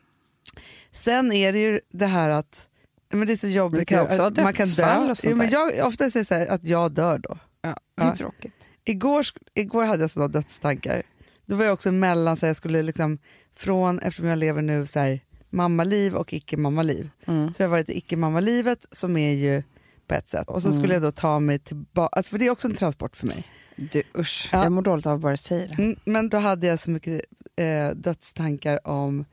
[0.92, 2.68] Sen är det ju det här att
[3.12, 4.96] men det är så jobbigt kan också man kan dö.
[5.10, 7.38] och sånt Jo, men jag, ofta säger här att jag dör då.
[7.62, 8.16] Ja, det är Ja.
[8.16, 8.54] tråkigt.
[8.84, 11.02] Igår, igår hade jag sådana dödstankar.
[11.46, 13.18] Då var jag också mellan, så jag skulle liksom
[13.56, 15.20] från, eftersom jag lever nu så här,
[15.50, 17.10] mammaliv och icke-mammaliv.
[17.26, 17.54] Mm.
[17.54, 19.62] Så jag har varit i icke-mammalivet som är ju
[20.06, 20.48] på ett sätt.
[20.48, 23.16] Och så skulle jag då ta mig tillbaka, alltså för det är också en transport
[23.16, 23.44] för mig.
[23.76, 24.62] Du, usch, Ja.
[24.62, 25.82] jag mår dåligt av att bara säga det.
[25.82, 27.20] Mm, men då hade jag så mycket
[27.56, 29.24] eh, dödstankar om,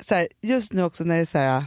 [0.00, 1.64] så här, just nu också när det är så här,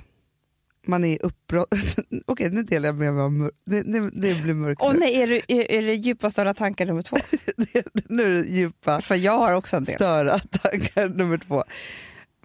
[0.88, 1.67] man är uppbrott.
[2.26, 5.00] Okej, nu delar jag med mig om mör- det, det, det blir mörkt Åh nu.
[5.00, 7.17] nej, är det, är, är det djupa stora tankar nummer två?
[8.10, 9.95] nu är det djupa För jag har också en del.
[9.95, 11.63] störa tankar nummer två.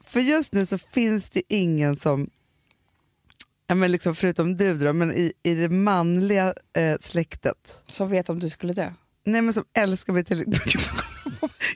[0.05, 2.31] För just nu så finns det ingen som,
[3.67, 8.29] ja, men liksom förutom du då, men i, i det manliga eh, släktet, Som vet
[8.31, 8.91] om du skulle dö.
[9.25, 10.39] nej men som älskar mig till...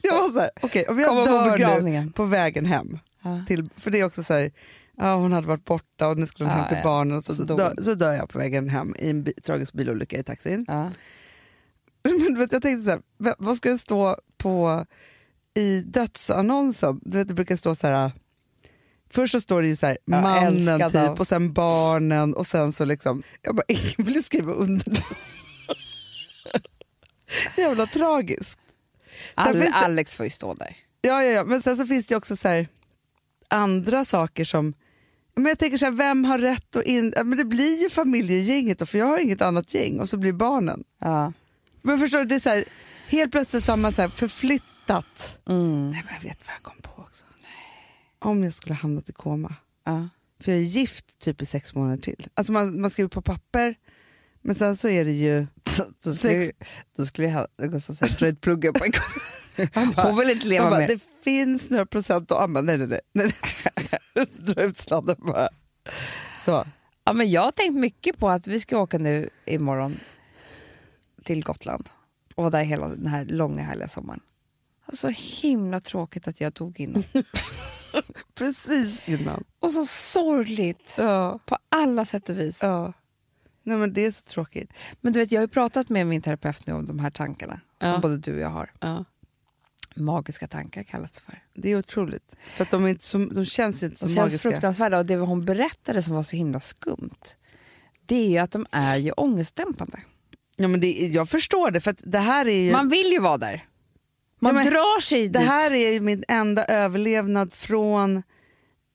[0.03, 2.13] jag var så här, okej om jag Komma på dör nu begravningen.
[2.13, 3.45] på vägen hem, Ja.
[3.49, 4.51] till, för det är också så här,
[4.97, 6.83] ja, hon hade varit borta och nu skulle hon Ja, till ja.
[6.85, 7.85] barnen och så, Så så, dog dö, hon.
[7.85, 10.65] så dör jag på vägen hem i en bi, tragisk bilolycka i taxin.
[10.69, 10.91] Ja.
[12.21, 14.87] Men vet, jag tänkte så här, vad ska det stå på
[15.55, 17.01] i dödsannonsen?
[17.03, 18.11] Du vet, det brukar stå så här,
[19.11, 21.21] först så står det ju så här, Ja, mannen typ av.
[21.21, 25.03] och sen barnen och sen så liksom, jag bara, ingen vill skriva under det.
[27.63, 28.59] Jävla tragiskt.
[29.37, 30.77] Det- Alex får ju stå där.
[31.01, 32.69] Ja, ja, ja, men sen så finns det också så här,
[33.49, 34.75] andra saker som
[35.37, 37.13] men jag tänker så här, vem har rätt att in...
[37.17, 40.33] Men det blir ju familjegänget då, för jag har inget annat gäng och så blir
[40.33, 40.85] barnen.
[41.01, 41.33] Ja.
[41.83, 42.65] Men förstår du, det är så här,
[43.09, 45.39] helt plötsligt så har man så här förflyttat.
[45.49, 45.91] Mm.
[45.91, 47.25] Nej, men jag vet vad jag kom på också.
[48.19, 49.55] Om jag skulle hamnat i koma.
[49.85, 50.09] Ja.
[50.41, 52.29] För jag är gift typ i sex månader till.
[52.35, 53.75] Alltså man, man skriver på papper,
[54.43, 55.47] men sen så är det ju...
[56.05, 56.59] Då skulle, Sex-
[56.97, 58.93] då skulle jag Gustav dra ut pluggen på en
[59.97, 60.89] Hon vill inte leva bara, med.
[60.89, 62.77] det finns några procent att använda.
[62.77, 63.31] Nej, nej, nej.
[64.15, 64.27] nej.
[64.39, 65.49] Dra ut sladden bara.
[66.45, 66.65] Så.
[67.05, 69.97] Ja, men jag har tänkt mycket på att vi ska åka nu imorgon
[71.25, 71.89] till Gotland
[72.35, 74.21] och vara där hela den här långa härliga sommaren.
[74.93, 77.05] Så himla tråkigt att jag tog in
[78.35, 79.45] Precis innan.
[79.61, 81.39] Och så sorgligt Ja.
[81.47, 82.59] på alla sätt och vis.
[82.63, 82.93] ja.
[83.63, 84.71] Nej, men det är så tråkigt.
[85.01, 87.61] Men du vet, jag har ju pratat med min terapeut nu om de här tankarna
[87.79, 87.93] Ja.
[87.93, 88.71] som både du och jag har.
[88.81, 89.05] Ja.
[89.97, 91.43] Magiska tankar kallas det för.
[91.55, 92.37] Det är otroligt.
[92.57, 94.51] För att de, inte så, de känns inte så De känns magiska.
[94.51, 97.35] fruktansvärda och det hon berättade som var så himla skumt
[98.07, 99.99] det är ju att de är ju ångestdämpande.
[100.57, 102.73] Ja, men det, jag förstår det, för att det här är ju...
[102.73, 103.65] Man vill ju vara där.
[104.41, 105.49] Man Ja, men drar sig Det dit.
[105.49, 108.23] här är ju min enda överlevnad från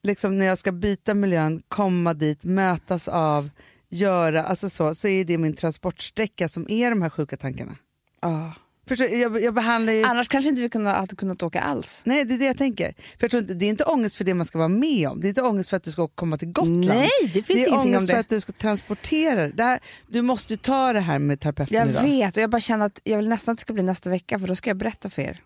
[0.04, 3.50] liksom, när jag ska byta miljön, komma dit, mötas av,
[3.90, 7.76] göra, alltså så, så är det min transportsträcka som är de här sjuka tankarna.
[8.22, 8.54] Ja.
[8.92, 10.04] Förstår, jag, jag behandlar ju...
[10.04, 12.02] Annars kanske inte vi kunde, hade kunnat åka alls.
[12.06, 12.94] Nej, det är det jag tänker.
[12.94, 15.22] För jag tror inte, det är inte ångest för det man ska vara med om.
[15.22, 16.86] Det är inte ångest för att du ska komma till Gotland.
[16.86, 18.20] Nej, det finns det är ångest för det.
[18.20, 19.64] att du ska transportera det.
[19.64, 22.02] här, Du måste ju ta det här med terapeuten Jag idag.
[22.02, 24.40] vet och jag bara känner att jag vill nästan att det ska bli nästa vecka
[24.40, 25.40] för då ska jag berätta för er.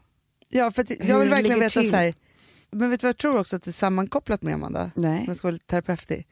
[0.49, 1.89] Ja, för att jag vill verkligen veta till.
[1.89, 2.13] så här,
[2.71, 4.91] men vet du vad jag tror också att det är sammankopplat med Amanda?
[4.95, 5.19] Nej.
[5.19, 6.27] Om jag ska vara lite terapeutig.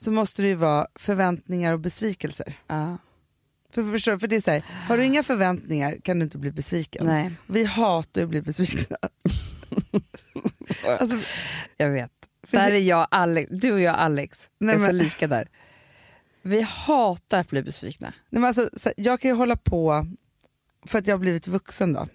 [0.00, 2.54] Så måste det ju vara förväntningar och besvikelser.
[2.66, 2.98] Ja.
[3.70, 6.50] För, förstår, för det är så här, har du inga förväntningar kan du inte bli
[6.52, 7.06] besviken.
[7.06, 8.96] Nej, Vi hatar att bli besvikna.
[11.00, 11.16] alltså,
[11.76, 12.10] jag vet.
[12.50, 15.48] Där är jag Alex, du och jag Alex Nej, är så men- lika där.
[16.42, 18.12] Vi hatar att bli besvikna.
[18.30, 20.06] Nej, men alltså, så här, jag kan ju hålla på,
[20.86, 22.08] för att jag har blivit vuxen då,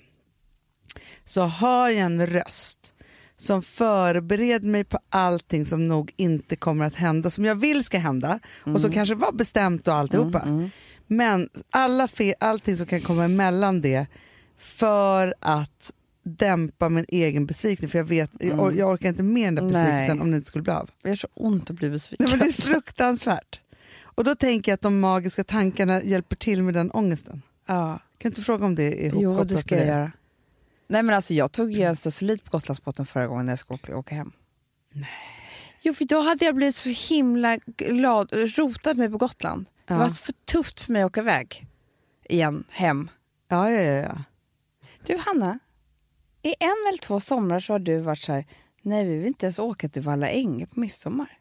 [1.26, 2.94] så har jag en röst
[3.38, 7.98] som förbereder mig på allting som nog inte kommer att hända, som jag vill ska
[7.98, 10.70] hända och som kanske var bestämt och alltihopa.
[11.08, 14.06] Men alla fe- allting som kan komma emellan det
[14.58, 15.92] för att
[16.24, 19.62] dämpa min egen besvikelse, för jag vet, jag, or- jag orkar inte med den där
[19.64, 20.24] besvikelsen Nej.
[20.24, 20.90] om det inte skulle bli av.
[21.04, 22.26] Det är så ont att bli besviken.
[22.30, 23.60] Nej, men det är fruktansvärt.
[24.02, 27.42] Och då tänker jag att de magiska tankarna hjälper till med den ångesten.
[27.68, 28.00] ja.
[28.18, 30.12] Kan inte fråga om det är Jo, det ska jag göra.
[30.88, 33.96] Nej men alltså jag tog ju en stasolit på Gotlandsbåten förra gången när jag skulle
[33.96, 34.32] åka hem.
[34.94, 35.10] Nej.
[35.88, 39.66] Jo för då hade jag blivit så himla glad och rotat mig på Gotland.
[39.86, 39.98] Det Ja.
[40.00, 41.66] var för tufft för mig att åka iväg
[42.30, 43.10] igen, hem.
[43.48, 44.02] Ja, ja, ja.
[44.02, 44.18] ja.
[45.06, 45.60] Du Hanna,
[46.42, 48.46] i en eller två somrar så har du varit så här,
[48.82, 51.38] nej vi vill inte ens åka till Valla Änge på midsommar.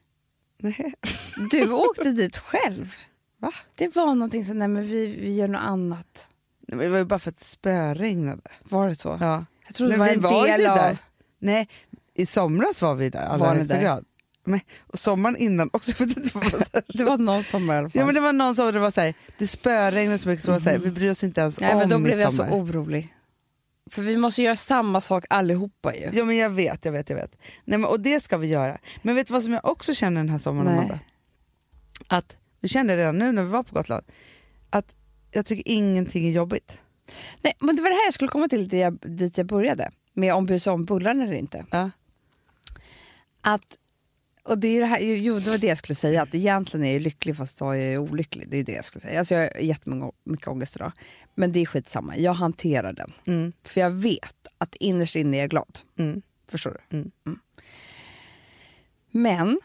[0.59, 0.95] Nej.
[1.51, 2.95] Du åkte dit själv.
[3.39, 3.53] Va?
[3.75, 6.29] Det var någonting så nej men vi, vi gör något annat.
[6.69, 8.43] Nej, men Det var ju bara för att det spöregnade.
[8.63, 9.19] Var det så?
[9.21, 9.45] Ja.
[9.67, 10.77] Jag trodde Men det var en del ju av...
[10.77, 10.99] där.
[11.39, 11.69] Nej,
[12.15, 14.05] i somras var vi där allra Var högsta grad.
[14.45, 15.93] Men, och sommaren innan också.
[15.99, 16.97] Vad det var.
[16.99, 17.99] Det var någon sommar i alla fall.
[18.01, 20.53] Ja, men det var någon som det var så här, det spöregnade så mycket så
[20.53, 22.43] var så här, vi bryr oss inte ens Nej, om men då blev jag så
[22.43, 23.15] orolig.
[23.91, 26.11] För vi måste göra samma sak allihopa ju.
[26.13, 27.37] Ja men jag vet, jag vet, jag vet.
[27.65, 28.79] Nej, men, och det ska vi göra.
[29.03, 30.75] Men vet du vad som jag också känner den här sommaren Nej.
[30.75, 30.99] Amanda?
[32.07, 34.05] Att, vi kände redan nu när vi var på Gotland,
[34.71, 34.95] att
[35.31, 36.79] jag tycker ingenting är jobbigt.
[37.43, 39.91] Nej, men det var det här jag skulle komma till dit jag, dit jag började.
[40.13, 41.67] Med om sig om bullarna eller inte.
[41.71, 41.91] Ja.
[43.41, 43.77] Att,
[44.49, 46.93] och det, är det, här, jo, det var det jag skulle säga, att egentligen är
[46.93, 48.49] jag lycklig fast jag är olycklig.
[48.49, 49.19] Det är det jag skulle säga.
[49.19, 50.93] Alltså jag har jättemycket mycket ångest idag.
[51.35, 53.13] Men det är skitsamma, jag hanterar den.
[53.27, 53.53] Mm.
[53.65, 55.79] För jag vet att innerst inne är jag glad.
[55.99, 56.23] Mm.
[56.51, 56.97] Förstår du?
[56.99, 57.11] Mm.
[59.11, 59.61] Men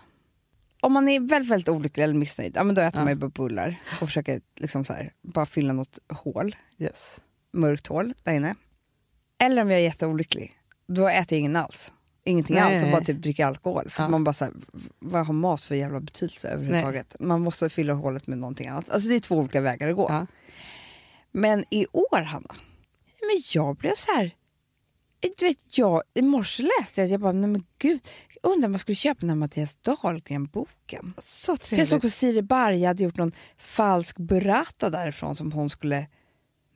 [0.81, 3.03] om man är väldigt, väldigt olycklig eller missnöjd, ja, men då äter Ja.
[3.03, 7.21] man ju bara bullar och försöker liksom så här, bara fylla något hål, Yes.
[7.53, 8.55] mörkt hål där inne.
[9.43, 10.51] Eller om jag är jätteolycklig,
[10.87, 11.93] då äter jag ingen alls.
[12.29, 12.91] Ingenting Nej, alls och nej.
[12.91, 13.89] bara typ dricker alkohol.
[13.89, 14.09] För Ja.
[14.09, 14.53] man bara så här,
[14.99, 17.15] vad har mat för jävla betydelse överhuvudtaget?
[17.19, 18.89] Man måste fylla hålet med någonting annat.
[18.89, 20.05] Alltså det är två olika vägar att gå.
[20.09, 20.25] Ja.
[21.31, 22.55] Men i år, Hanna,
[23.21, 24.31] men jag blev så här...
[25.37, 27.99] Du vet, jag, I morse läste jag att jag bara, nej men gud,
[28.43, 31.13] undrar om jag skulle köpa den här Mattias Dahlgren-boken.
[31.23, 32.05] Så För jag såg trevligt.
[32.05, 36.07] att Siri Barja hade gjort någon falsk burrata därifrån som hon skulle...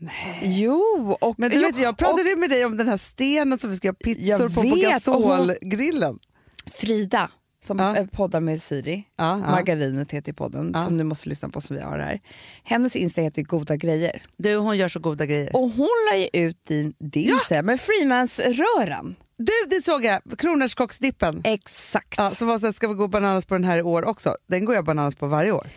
[0.03, 0.39] Nej.
[0.61, 1.17] Jo!
[1.21, 3.69] Och, Men du jo, vet, jag pratade ju med dig om den här stenen som
[3.69, 6.19] vi ska göra pizzor på på och gasolgrillen.
[6.65, 7.29] och Frida,
[7.65, 7.97] som Ja.
[7.97, 9.51] eh, poddar med Siri, Ja, ja.
[9.51, 10.83] Margarinet heter podden, Ja.
[10.83, 12.19] som du måste lyssna på som vi har här.
[12.63, 14.21] Hennes Insta heter Goda grejer.
[14.37, 15.55] Du, hon gör så goda grejer.
[15.55, 17.39] Och hon la ju ut din, din Ja.
[17.55, 17.61] ja.
[17.61, 19.15] med Freemans-röran.
[19.37, 20.21] Du, det såg jag!
[20.37, 21.41] Kronärtskocksdippen.
[21.43, 22.15] Exakt.
[22.17, 24.35] Ja, som var så här, ska vi gå bananas på den här i år också?
[24.47, 25.67] Den går jag bananas på varje år.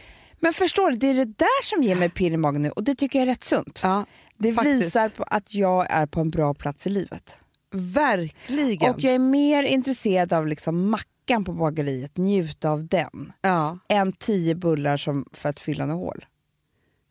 [0.41, 2.85] Men förstår du, det är det där som ger mig pirr i magen nu och
[2.85, 3.81] det tycker jag är rätt sunt.
[3.83, 4.83] Ja, det faktiskt.
[4.83, 7.39] visar på att jag är på en bra plats i livet.
[7.73, 8.95] Verkligen.
[8.95, 13.79] Och jag är mer intresserad av liksom mackan på bageriet, njuta av den, ja.
[13.89, 16.27] än tio bullar som för att fylla något hål.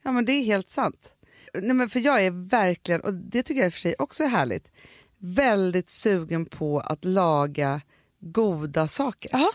[0.04, 1.12] ja, men det är helt sant.
[1.54, 4.24] Nej, men för jag är verkligen, och det tycker jag i och för sig också
[4.24, 4.72] är härligt,
[5.18, 7.82] väldigt sugen på att laga
[8.20, 9.30] goda saker.
[9.34, 9.52] Ja.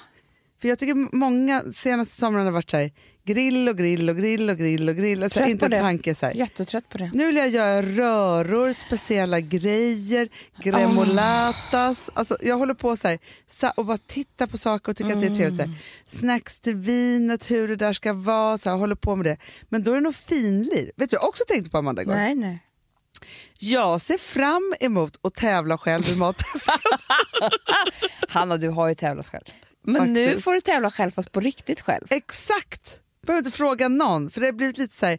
[0.61, 2.93] För jag tycker många senaste somrarna har varit så här,
[3.25, 5.23] grill och grill och grill och grill och grill.
[5.23, 6.35] Och så här, Trött inte en tanke så här.
[6.35, 7.11] Jättetrött på det.
[7.15, 10.29] Nu vill jag göra röror, speciella grejer,
[10.63, 12.11] gremolatas.
[12.15, 13.19] Alltså, jag håller på så här,
[13.77, 15.57] och bara titta på saker och tycker att det är trevligt.
[15.57, 15.75] Så här.
[16.07, 19.37] Snacks till vinet, hur det där ska vara, så här, håller på med det.
[19.69, 20.93] Men då är det nog finlir.
[20.97, 22.15] Vet du jag också tänkte på Amanda igår?
[22.15, 22.59] Nej, nej.
[23.59, 26.43] Jag ser fram emot att tävla själv i mat.
[28.29, 29.45] Hanna, du har ju tävlat själv.
[29.85, 30.45] Men nu Faktiskt.
[30.45, 32.07] får du tävla själv fast på riktigt själv.
[32.11, 33.01] Exakt!
[33.27, 35.19] Behöver inte fråga någon, för det har blivit lite så här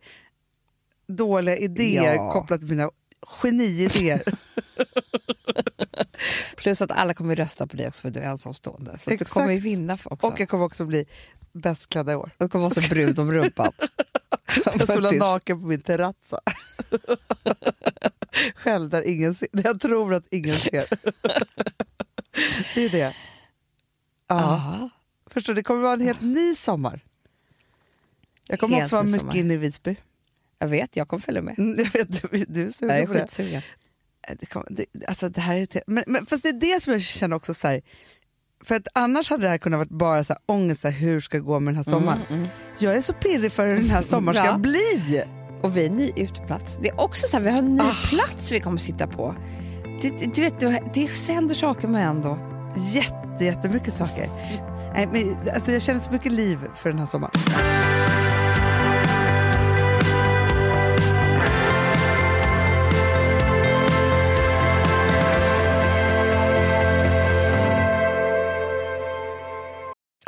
[1.07, 2.33] dåliga idéer Ja.
[2.33, 2.89] kopplat till mina
[3.41, 4.21] geniidéer.
[6.55, 8.97] Plus att alla kommer rösta på dig också för du är ensamstående.
[8.99, 10.27] Så du kommer ju vinna också.
[10.27, 11.05] och jag kommer också bli
[11.51, 12.31] bäst klädda i år.
[12.37, 13.71] du kommer vara så brud om rumpan.
[14.65, 15.19] Jag Faktiskt.
[15.19, 16.39] naken på min terrazza.
[18.55, 19.47] Själv där ingen ser.
[19.51, 20.85] Jag tror att ingen ser.
[22.75, 22.97] Det är det.
[22.97, 23.13] Ja.
[24.27, 24.89] Ja.
[25.29, 26.99] Förstår du, det kommer vara en helt ny sommar.
[28.51, 29.35] Jag kommer Helt också vara mycket sommar.
[29.37, 29.95] inne i Visby.
[30.59, 31.59] Jag vet, jag kommer följa med.
[31.59, 33.19] Mm, jag vet, du, du är sugen på det.
[33.19, 33.61] skitsugen.
[34.39, 36.93] det, kommer- det, alltså det här är te- men, men fast det är det som
[36.93, 37.81] jag känner också så här,
[38.63, 41.19] för att annars hade det här kunnat vara bara så här, ångest, så här, hur
[41.19, 42.47] ska det gå med den här sommaren?
[42.79, 45.23] Jag är så pirrig för hur den här sommaren ska bli.
[45.63, 46.77] Och vi är ny uteplats.
[46.81, 47.95] Det är också så här, vi har en ny Ah.
[48.09, 49.35] plats vi kommer sitta på.
[50.01, 52.39] Det, det- du vet, det, det händer saker med ändå.
[52.91, 54.29] Jätte, jättemycket saker.
[54.95, 57.90] Nej, men, alltså, jag känner så mycket liv för den här sommaren.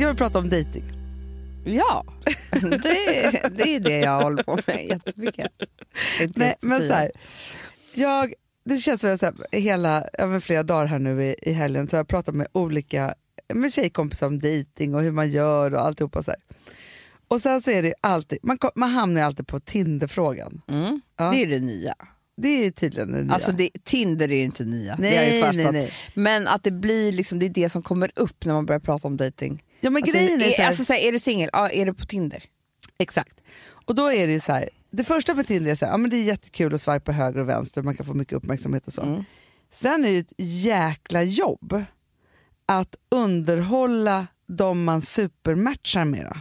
[0.00, 0.84] Jag vill prata om dating.
[1.64, 2.04] Ja,
[2.60, 5.52] det, det är det jag håller på med jättemycket.
[6.20, 7.10] Inte Nej, men så här,
[7.94, 11.88] jag, det känns som att jag hela, över flera dagar här nu i, i helgen
[11.88, 13.14] så har jag pratat med olika
[13.54, 16.22] med tjejkompisar om dating och hur man gör och alltihopa.
[16.22, 16.40] Så här.
[17.30, 20.62] Och sen så är det alltid, man, kom- man hamnar alltid på Tinder-frågan.
[20.68, 21.00] Mm.
[21.16, 21.30] Ja.
[21.30, 21.94] Det är det nya.
[22.36, 23.34] Det är tydligen det nya.
[23.34, 24.96] Alltså det, Tinder är inte nya.
[24.96, 25.92] det har jag nej, ju nej, nej.
[26.14, 29.08] Men att det blir liksom, det är det som kommer upp när man börjar prata
[29.08, 29.62] om dating.
[29.80, 31.50] Ja, men Alltså, grejen är, är, så här, alltså, så här, är du singel?
[31.52, 32.44] Ja, är du på Tinder?
[32.98, 33.40] Exakt.
[33.84, 35.96] Och då är det ju så här, det första med Tinder är så här, ja,
[35.96, 38.92] men det är jättekul att swipa höger och vänster, man kan få mycket uppmärksamhet och
[38.92, 39.02] så.
[39.02, 39.24] Mm.
[39.72, 41.84] Sen är det ett jäkla jobb
[42.66, 46.26] att underhålla de man supermatchar med.
[46.34, 46.40] Då.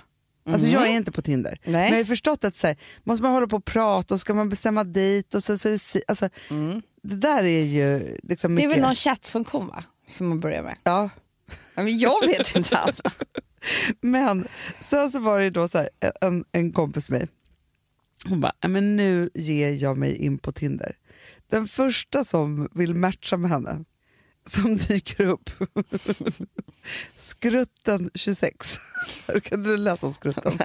[0.54, 1.58] Alltså jag är inte på Tinder.
[1.64, 1.72] Nej.
[1.74, 4.34] Men jag har förstått att så här, måste man hålla på och prata och ska
[4.34, 6.30] man bestämma dit och så, så är det, alltså,
[7.04, 8.78] det där är ju liksom Det är mycket.
[8.82, 9.84] väl någon chattfunktion va?
[10.08, 10.76] Som man börjar med.
[10.84, 11.10] ja.
[11.76, 12.94] Men jag vet inte Anna.
[14.02, 14.48] Men
[14.90, 15.90] sen så var det ju då så här,
[16.22, 17.28] en, en kompis med mig,
[18.26, 20.96] hon bara, "Nej, men nu ger jag mig in på Tinder.
[21.50, 23.84] Den första som vill matcha med henne,
[24.46, 25.50] som dyker upp,
[27.18, 28.80] Skrutten 26.
[29.44, 30.60] kan du läsa om Skrutten?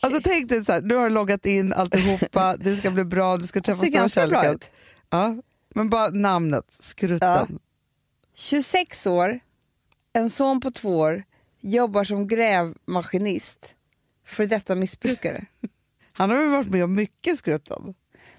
[0.00, 3.46] Alltså tänk dig så här, du har loggat in alltihopa, det ska bli bra, du
[3.46, 4.58] ska träffa stora kärleken.
[5.10, 5.36] Ja,
[5.74, 7.28] men bara namnet, Skrutten.
[7.28, 7.48] Ja.
[8.34, 9.40] 26 år,
[10.12, 11.24] en son på två år,
[11.60, 13.74] jobbar som grävmaskinist.
[14.26, 15.44] För detta missbrukare.
[16.12, 17.94] Han har väl varit med om mycket Skrutten.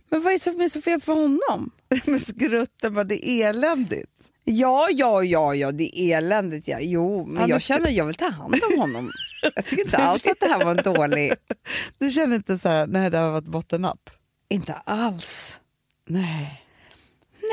[0.10, 1.72] Men vad är det som är så fel för honom?
[2.06, 4.12] Men skrutten var det är eländigt.
[4.44, 6.68] Ja, ja, ja, ja, det är eländigt.
[6.68, 6.78] Ja.
[6.80, 9.12] Jo, men är jag känner jag vill ta hand om honom.
[9.56, 11.34] Jag tycker inte alls att det här var en dålig...
[11.98, 14.10] Du känner inte så här, nej det har varit bottennapp?
[14.50, 15.60] Inte alls.
[16.08, 16.64] Nej.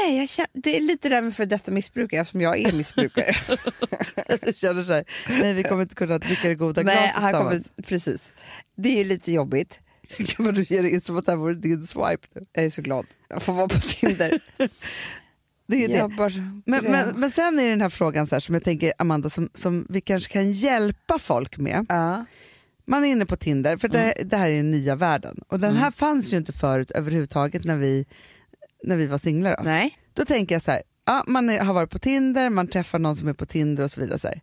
[0.03, 3.33] Nej, jag känner, det är lite där med för detta missbrukare eftersom jag är missbrukare.
[4.43, 7.33] Du känner så här, nej vi kommer inte kunna dricka det goda Nej, glaset han
[7.33, 8.33] kommer, precis.
[8.77, 9.81] Det är lite jobbigt.
[10.19, 12.47] Gud vad du ger dig in som att det här vore din swipe nu.
[12.53, 13.07] Jag är så glad.
[13.29, 14.41] Jag får vara på Tinder.
[15.67, 16.43] Det är det.
[16.67, 19.31] Men, men, men sen är det den här frågan så här, som jag tänker Amanda,
[19.31, 21.87] som, som vi kanske kan hjälpa folk med.
[21.89, 22.25] ja.
[22.87, 25.41] Man är inne på Tinder, för det, det här är den nya världen.
[25.49, 28.07] Och den här fanns ju inte förut överhuvudtaget när vi,
[28.83, 29.57] när vi var singlar.
[29.57, 29.63] Då.
[29.63, 29.99] Nej.
[30.13, 33.17] Då tänker jag så här, ja, man är, har varit på Tinder, man träffar någon
[33.17, 34.19] som är på Tinder och så vidare.
[34.19, 34.41] Så här.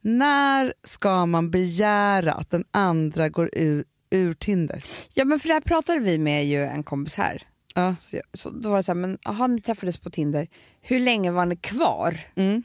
[0.00, 3.84] När ska man begära att den andra går ur,
[4.16, 4.84] ur Tinder?
[5.14, 7.42] Ja, men för det här pratade vi med ju en kompis här.
[7.74, 7.94] Ja.
[8.00, 10.48] Så, jag- så då var det så här, men aha, ni träffades på Tinder.
[10.80, 12.62] Hur länge var ni kvar Mm.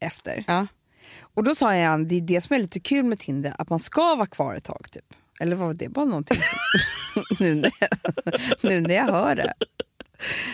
[0.00, 0.44] efter?
[0.46, 0.66] Ja.
[1.20, 3.80] Och då sa jag, det är det som är lite kul med Tinder, att man
[3.80, 5.04] ska vara kvar ett tag typ.
[5.40, 7.22] Eller var det bara någonting som...
[7.40, 7.90] nu, när jag,
[8.62, 9.54] nu när jag hör det.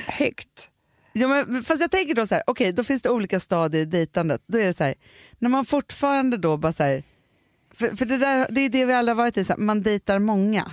[0.07, 0.71] Högt.
[1.13, 3.85] Ja, men, fast jag tänker då så här, okej då finns det olika stadier i
[3.85, 4.43] dejtandet.
[4.47, 4.95] Då är det så här,
[5.39, 7.03] när man fortfarande då bara så här,
[7.81, 10.19] för, för det, där, det är det vi alla varit i, så här, man dejtar
[10.19, 10.73] många.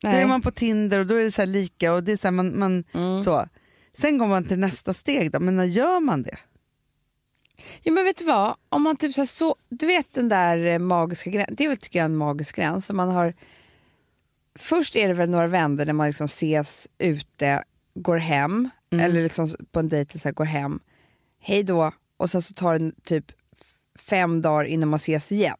[0.00, 2.16] Då är man på Tinder och då är det så här lika och det är
[2.16, 2.84] så man, man
[3.24, 3.48] så.
[3.92, 6.38] Sen går man till nästa steg då, men när gör man det?
[7.82, 10.78] Jo men vet du vad, om man typ så, så du vet den där eh,
[10.78, 12.90] magiska gränsen, det är väl tycker jag en magisk gräns.
[12.90, 13.34] Man har,
[14.58, 17.64] först är det väl några vänner när man liksom ses ute,
[17.94, 20.80] går hem, eller liksom på en dejt så här, går hem,
[21.40, 23.32] hej då, och sen så tar det typ
[24.00, 25.56] fem dagar innan man ses igen.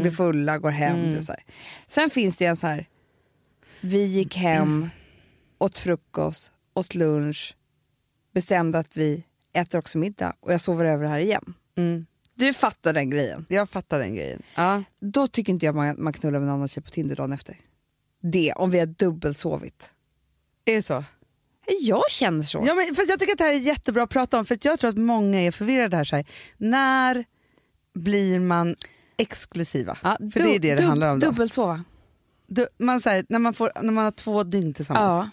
[0.00, 1.12] Blir fulla, går hem.
[1.12, 1.44] typ Så här.
[1.86, 2.86] Sen finns det en så här,
[3.80, 4.90] vi gick hem,
[5.58, 7.56] åt frukost, åt lunch,
[8.34, 11.54] bestämde att vi äter också middag och jag sover över här igen.
[11.76, 12.06] Mm.
[12.34, 13.46] Du fattar den grejen.
[13.48, 14.42] Jag fattar den grejen.
[14.54, 14.82] Ja.
[15.00, 17.56] Då tycker inte jag man, man knullar med en annan tjej på Tinder dagen efter.
[18.22, 19.90] Det, om vi har dubbelsovit.
[20.64, 21.04] Är det så?
[21.80, 22.64] Jag känner så.
[22.66, 24.80] Ja, men, fast jag tycker att det här är jättebra att prata om för jag
[24.80, 26.04] tror att många är förvirrade här.
[26.04, 26.24] Så här.
[26.56, 27.24] När
[28.00, 28.76] blir man
[29.16, 29.98] exklusiva?
[30.02, 31.20] Ja, för det är det det handlar om.
[31.20, 31.26] Då.
[31.26, 31.84] Dubbelsova.
[32.46, 35.24] Du, man, så här, när, man får, när man har två dygn tillsammans.
[35.24, 35.30] Ja.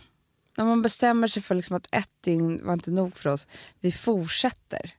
[0.58, 3.48] När man bestämmer sig för liksom att ett dygn var inte nog för oss,
[3.80, 4.92] vi fortsätter.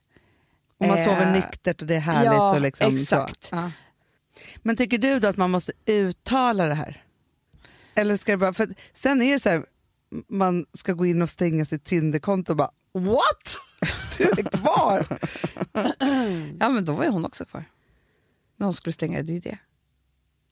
[0.77, 2.31] Och man Eh, sover nyktert och det är härligt.
[2.31, 3.47] ja, och liksom exakt.
[3.47, 3.55] Så.
[3.55, 3.71] Ja.
[4.63, 7.03] Men tycker du då att man måste uttala det här?
[7.95, 9.65] Eller ska det bara, för sen är det så här,
[10.27, 13.57] man ska gå in och stänga sitt Tinderkonto och bara what?
[14.19, 15.19] Du är kvar!
[16.59, 17.63] Ja men då var ju hon också kvar.
[18.57, 19.57] När hon skulle stänga, det är ju det.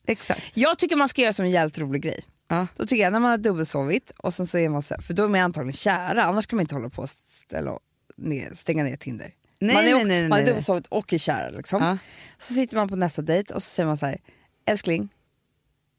[0.08, 0.42] Exakt.
[0.54, 2.24] Jag tycker man ska göra som en jävligt rolig grej.
[2.48, 2.68] Ja.
[2.76, 5.14] Då tycker jag när man har dubbelsovit och sen så är man så här, för
[5.14, 7.80] då är man antagligen kära, annars kan man inte hålla på och ställa
[8.16, 9.34] ner, stänga ner Tinder.
[9.60, 11.84] Nej, man är, nej, nej, man är dubbelsovit och är kära liksom.
[11.84, 11.98] Ja.
[12.38, 14.22] Så sitter man på nästa dejt och så säger man så här,
[14.66, 15.10] älskling,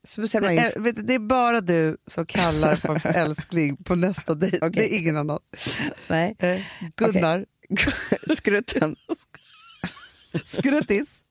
[0.04, 3.76] så bestämmer Nej, äh, vet du, det är bara du som kallar folk för älskling
[3.76, 4.56] på nästa dejt.
[4.56, 4.70] Okej.
[4.70, 5.38] Det är ingen annan.
[6.08, 6.60] nej, Eh,
[6.96, 7.46] Gunnar,
[8.36, 8.96] skrutten,
[10.44, 11.24] skruttis.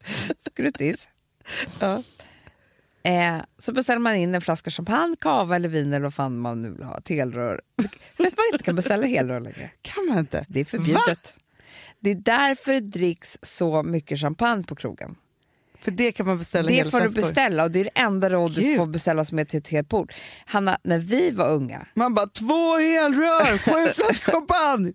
[0.46, 1.08] skruttis.
[1.80, 2.04] Ja.
[3.04, 6.62] Eh, så beställer man in en flaska champagne, kava eller vin eller vad fan man
[6.62, 7.62] nu vill ha, telrör.
[8.18, 9.72] För att man inte kan beställa helrör längre.
[9.82, 10.46] Kan man inte?
[10.50, 11.36] Det är förbjudet.
[12.00, 15.16] Det är därför det dricks så mycket champagne på krogen.
[15.82, 18.56] För det kan man beställa Det får du beställa och det är det enda råd
[18.56, 20.14] du får beställa som är till ett helt bord.
[20.46, 24.94] Hanna, när vi var unga, Man bara två helrör, sju flaskor champagne.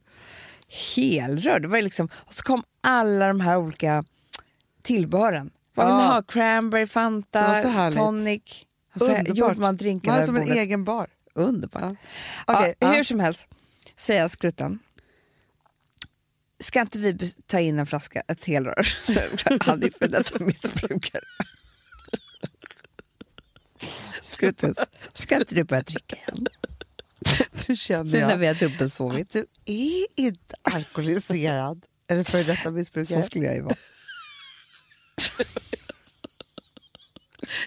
[0.72, 4.04] Helrör, det var liksom, och så kom alla de här olika
[4.82, 5.50] tillbehören.
[5.74, 6.22] Vad vill ni ha?
[6.22, 7.62] Cranberry, Fanta,
[7.92, 8.66] tonic.
[8.94, 9.36] Och så här Underbart.
[9.38, 11.06] gjorde man drinkar Man där hade som en egen bar.
[11.34, 11.82] Underbart.
[11.82, 11.96] Ja.
[12.46, 12.92] Ja, Okej, ja.
[12.92, 13.48] Hur som helst,
[13.96, 14.78] säger skrutten.
[16.60, 18.86] Ska inte vi ta in en flaska, ett helrör?
[19.66, 21.22] Han är för detta missbrukare.
[24.22, 24.74] Skrutten,
[25.14, 26.46] ska inte du börja dricka igen?
[27.68, 29.30] Nu känner Nu när jag vi har dubbelsovit.
[29.32, 31.84] du är inte alkoholiserad.
[32.10, 33.22] Eller för detta Så missbrukare.
[33.22, 33.76] skulle jag ju vara.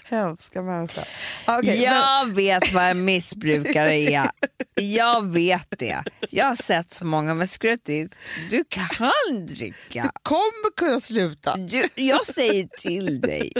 [0.03, 1.03] Hemska människa.
[1.47, 4.29] Okej, jag vet vad en missbrukare är.
[4.75, 6.03] Jag vet det.
[6.31, 8.09] Jag har sett så många med skruttis.
[8.49, 9.11] Du kan
[9.47, 9.75] dricka.
[9.93, 11.55] men, du kommer kunna sluta.
[11.55, 13.51] Du, jag säger till dig.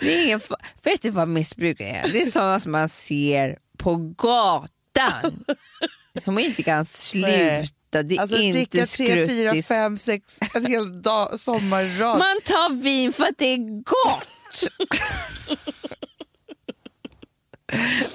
[0.00, 0.40] Det är ingen
[0.82, 2.08] Vet du vad missbruk är?
[2.12, 5.44] Det är sådana som man ser på gatan.
[6.24, 8.02] Som inte kan sluta.
[8.02, 12.18] Det är Alltså inte dricka tre, fyra, fem, sex en hel dag, sommar i rad.
[12.18, 14.28] Man tar vin för att det är gott.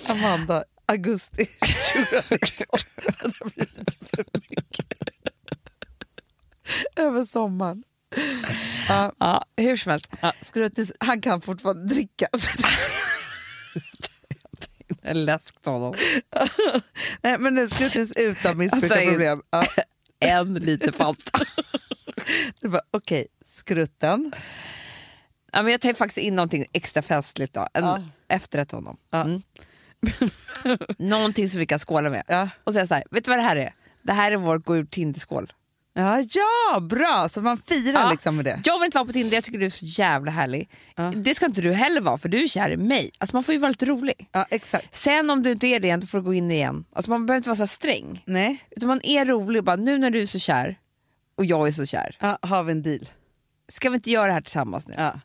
[0.09, 1.45] Amanda, augusti
[1.95, 2.66] 2019.
[3.05, 4.86] Det har blivit för mycket.
[6.95, 7.84] Över sommaren.
[8.89, 10.09] Ja, Ja, hur som helst.
[10.22, 12.28] ja, Skruttis, han kan fortfarande dricka.
[15.01, 15.93] En läsk till honom.
[17.22, 19.41] Nej, men nu Skruttis utan missbrukarproblem.
[19.49, 19.66] Ja,
[20.20, 21.39] En liter Fanta.
[22.91, 24.32] Okej, skrutten.
[25.51, 27.68] Ja, men jag tar faktiskt in någonting extra festligt då.
[27.74, 28.03] En Ja.
[28.28, 28.97] efterrätt till honom.
[29.09, 29.22] Ja.
[29.22, 29.41] Mm.
[30.97, 32.24] någonting som vi kan skåla med.
[32.28, 32.49] Ja.
[32.63, 33.74] Och säga så här, vet du vad det här är?
[34.01, 35.53] Det här är vår gå ur Tinder-skål.
[35.98, 37.28] Ja, ja, bra!
[37.30, 38.12] Så man firar Ja.
[38.12, 38.62] liksom med det.
[38.66, 40.70] Jag vill inte vara på Tinder, jag tycker du är så jävla härlig.
[40.96, 41.12] Ja.
[41.16, 43.12] Det ska inte du heller vara för du är kär i mig.
[43.18, 44.30] Alltså man får ju vara lite rolig.
[44.32, 44.96] Ja, exakt.
[44.96, 46.86] Sen om du inte är det igen, då får du gå in igen.
[46.93, 48.24] Alltså man behöver inte vara så sträng.
[48.26, 50.80] Nej, Utan man är rolig bara, nu när du är så kär
[51.38, 53.10] och jag är så kär, ja, har vi en deal.
[53.72, 54.96] ska vi inte göra det här tillsammans nu?
[54.98, 55.20] Ja.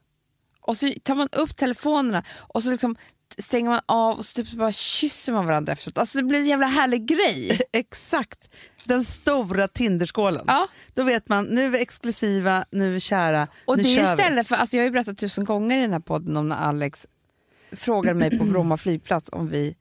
[0.61, 2.97] Och så tar man upp telefonerna och så liksom
[3.43, 5.99] stänger man av och så typ bara kysser man varandra efteråt.
[5.99, 7.61] Alltså det blir en jävla härlig grej.
[7.72, 8.51] Exakt.
[8.84, 10.45] Den stora Tinderskålen.
[10.47, 10.68] Ja.
[10.95, 13.97] Då vet man, nu är vi exklusiva, nu är vi kära, Och nu det är
[13.97, 14.22] kör vi.
[14.22, 16.57] istället för, alltså jag har ju berättat tusen gånger i den här podden om när
[16.57, 17.07] Alex
[17.72, 19.76] frågade mig på Bromma flygplats om vi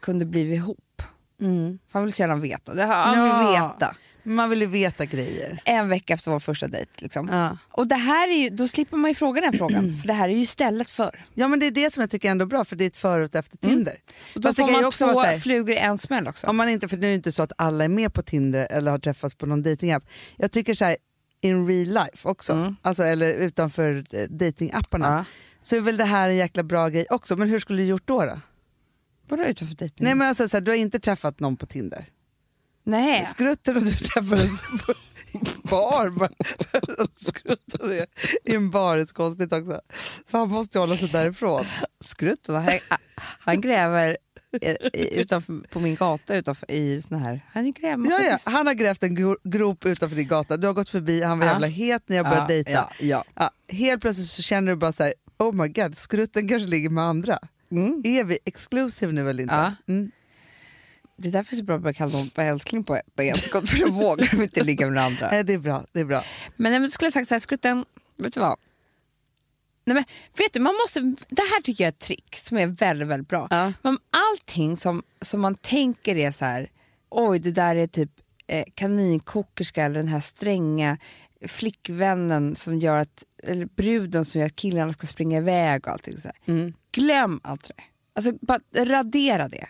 [0.00, 1.02] kunde bli ihop.
[1.40, 1.78] Mm.
[1.92, 2.74] Han vill så gärna veta.
[2.74, 3.94] Det har han vill veta.
[4.34, 5.62] Man vill ju veta grejer.
[5.64, 6.90] En vecka efter vår första dejt.
[6.96, 7.28] Liksom.
[7.28, 7.58] Ja.
[7.70, 10.28] Och det här är ju, då slipper man ju fråga den frågan, för det här
[10.28, 11.24] är ju istället för.
[11.34, 12.96] ja men det är det som jag tycker är ändå bra för det är ett
[12.96, 13.94] förut efter Tinder.
[14.34, 16.46] Och då Fast får man också två här- flugor i en smäll också.
[16.46, 18.66] Om man inte, för nu är det inte så att alla är med på Tinder
[18.70, 20.04] eller har träffats på någon datingapp.
[20.36, 20.96] Jag tycker så här
[21.42, 22.76] in real life också, Mm.
[22.82, 25.06] alltså, eller utanför eh, datingapparna.
[25.08, 25.24] Ja.
[25.60, 27.36] Så är väl det här en jäkla bra grej också.
[27.36, 28.24] Men hur skulle du gjort då?
[28.24, 28.40] då?
[29.28, 30.04] Vadå utanför dejting?
[30.04, 32.04] Nej men alltså, så här, du har inte träffat någon på Tinder.
[32.90, 33.26] Nej.
[33.26, 34.94] Skrutten och du träffades på
[35.62, 36.28] bar.
[37.16, 38.06] Skrutten är
[38.44, 39.80] i en bar är så konstigt också.
[40.26, 41.64] För han måste ju hålla sig därifrån.
[42.04, 42.68] Skrutten, han,
[43.16, 44.16] han gräver
[44.92, 47.40] utanför, på min gata utanför, i såna här...
[47.52, 48.38] Han gräver Ja, ja.
[48.44, 50.56] Han har grävt en gro- grop utanför din gata.
[50.56, 51.52] Du har gått förbi, han var Ja.
[51.52, 52.88] jävla het när jag började Ja, dejta.
[53.00, 53.50] ja, ja.
[53.68, 57.04] Helt plötsligt så känner du bara så här, oh my god, skrutten kanske ligger med
[57.04, 57.38] andra.
[57.70, 58.02] Mm.
[58.04, 59.74] Är vi exclusive nu eller inte?
[59.88, 60.10] Mm.
[61.20, 63.22] Det är därför det är så bra att börja kalla dem på älskling på, på
[63.22, 65.28] en sekund, för då vågar de inte ligga med den andra.
[65.30, 65.84] Nej, det är bra.
[65.92, 66.24] Det är bra.
[66.56, 67.84] Men, nej, men skulle jag sagt så här, skrutten,
[68.16, 68.56] vet du vad?
[69.84, 70.04] Nej, men,
[70.36, 73.28] vet du, man måste, det här tycker jag är ett trick som är väldigt, väldigt
[73.28, 73.46] bra.
[73.50, 73.72] Ja.
[73.82, 76.70] Men allting som, som man tänker är så här,
[77.08, 78.10] oj det där är typ
[78.46, 80.98] eh, kaninkokerska eller den här stränga
[81.48, 86.20] flickvännen som gör att, eller bruden som gör att killarna ska springa iväg och allting
[86.20, 86.30] så.
[86.46, 86.72] Mm.
[86.92, 87.82] Glöm allt det.
[88.12, 89.66] Alltså, bara radera det.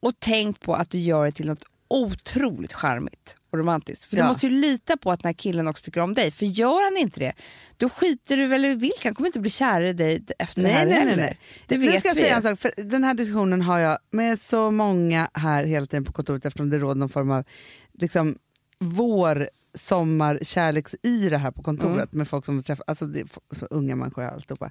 [0.00, 4.04] Och tänk på att du gör det till något otroligt charmigt och romantiskt.
[4.04, 4.22] För Ja.
[4.22, 6.30] du måste ju lita på att den här killen också tycker om dig.
[6.30, 7.32] För gör han inte det,
[7.76, 8.98] då skiter du väl i vilka.
[9.08, 11.36] Han kommer inte bli kär i dig efter det här heller.
[11.66, 12.20] Det nu ska jag vi.
[12.20, 16.04] säga en sak, för den här diskussionen har jag med så många här hela tiden
[16.04, 17.44] på kontoret eftersom det råder någon form av
[17.92, 18.38] liksom,
[18.78, 22.18] vår sommar kärleksyra här på kontoret Mm.
[22.18, 24.70] med folk som träffar, alltså det så unga människor och alltihopa.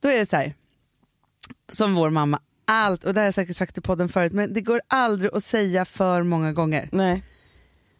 [0.00, 0.54] Då är det så här,
[1.72, 4.60] som vår mamma, allt, och det har jag säkert sagt i podden förut, men det
[4.60, 6.88] går aldrig att säga för många gånger.
[6.92, 7.22] Nej.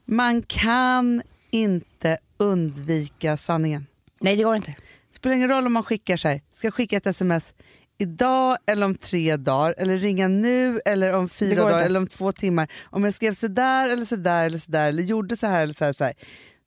[0.05, 3.87] Man kan inte undvika sanningen.
[4.21, 4.71] Nej, det går inte.
[5.09, 6.45] Det spelar ingen roll om man skickar sig.
[6.53, 7.55] Ska jag skicka ett sms
[7.99, 11.85] idag eller om tre dagar eller ringa nu eller om fyra dagar inte.
[11.85, 12.73] eller om två timmar.
[12.85, 15.93] Om jag skrev sådär eller sådär eller sådär eller gjorde så här eller så här.
[15.93, 16.15] Så här.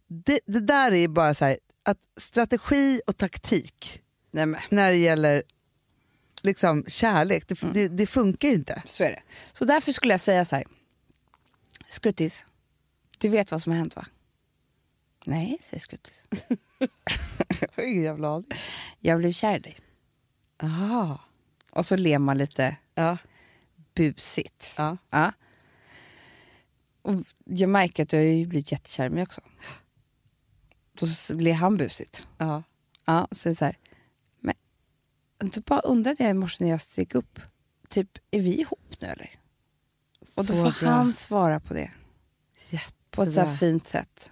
[0.08, 4.60] Det, det där är bara så här att strategi och taktik Nej, men.
[4.70, 5.44] när det gäller
[6.44, 7.74] liksom kärlek, det, Mm.
[7.74, 8.82] det, det funkar ju inte.
[8.86, 9.22] Så är det.
[9.54, 10.66] Så därför skulle jag säga så här.
[11.90, 12.46] Skruttis,
[13.18, 14.06] du vet vad som har hänt va?
[15.26, 16.26] Nej, säger Skruttis.
[17.60, 18.52] Jag har ingen jävla aning.
[19.00, 19.78] Jag blev kär i dig.
[20.64, 21.22] Aha.
[21.72, 23.18] Och så ler man lite Ja.
[23.94, 24.74] busigt.
[24.78, 24.98] Ja.
[25.10, 25.32] Ja.
[27.02, 27.16] Och
[27.46, 29.42] jag märker att du har ju blivit jättekär i mig också.
[30.94, 32.28] Då ler han busigt.
[32.38, 32.64] Ja.
[33.06, 33.78] Ja, så är det så här.
[35.40, 37.40] Då bara undrade jag i morse när jag steg upp.
[37.90, 39.30] Typ, är vi ihop nu eller?
[40.36, 40.90] Och då Så får bra.
[40.90, 41.92] han svara på det.
[43.12, 43.58] På ett så här Jättebra.
[43.58, 44.32] fint sätt.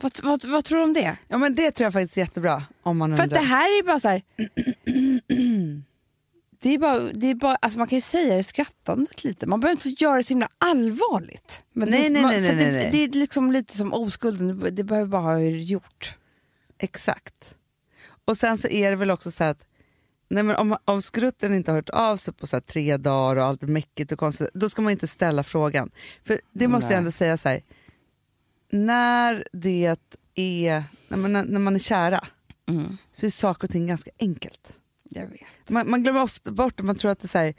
[0.00, 1.16] Vad, vad, vad tror du om det?
[1.28, 3.36] Ja men det tror jag faktiskt är jättebra om man För undrar.
[3.38, 4.22] att det här är bara så här...
[6.60, 9.46] Det är bara, det är bara, alltså man kan ju säga det skrattandet lite.
[9.46, 11.64] Man behöver inte göra det så himla allvarligt.
[11.72, 12.88] Men Nej, det, nej, man, nej, för nej, det, nej.
[12.92, 16.14] det är liksom lite som oskulden, det- behöver bara ha gjort.
[16.78, 17.54] Exakt.
[18.24, 19.66] Och sen så är det väl också så här att
[20.28, 23.44] nej men om, om skrutten inte har hört av sig på så tre dagar och
[23.44, 25.90] allt mäckigt och konstigt, då ska man inte ställa frågan.
[26.24, 26.94] För det måste Nej.
[26.94, 27.62] jag ändå säga så här,
[28.70, 29.96] när det
[30.34, 32.24] är, när man, när man är kära
[33.12, 34.72] så är saker och ting ganska enkelt.
[35.10, 35.70] Jag vet.
[35.70, 37.54] Man, man glömmer ofta bort det, man tror att det är så här,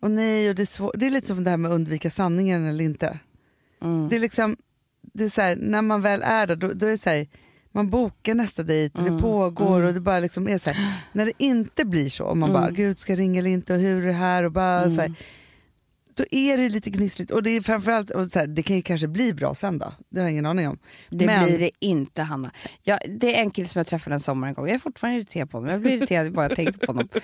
[0.00, 0.92] och nej, och det är svårt.
[0.94, 3.18] Det är lite som det här med att undvika sanningen eller inte.
[3.82, 4.08] Mm.
[4.08, 4.56] Det är liksom,
[5.12, 7.26] det är så här, när man väl är där, då, då är det så här,
[7.72, 11.26] man bokar nästa dejt och det pågår och det bara liksom är så här, när
[11.26, 14.02] det inte blir så, och man bara, gud ska jag ringa eller inte och hur
[14.02, 15.14] är det här och bara så här,
[16.14, 18.82] då är det lite gnissligt och det är framförallt, och så här, det kan ju
[18.82, 20.78] kanske bli bra sen då, det har jag ingen aning om.
[21.10, 22.50] Det Men- blir det inte Hanna.
[22.82, 24.66] Jag, det är en kille som jag träffade en sommar en gång.
[24.66, 25.70] Jag är fortfarande irriterad på honom.
[25.72, 27.08] Jag blir irriterad bara jag tänker på honom.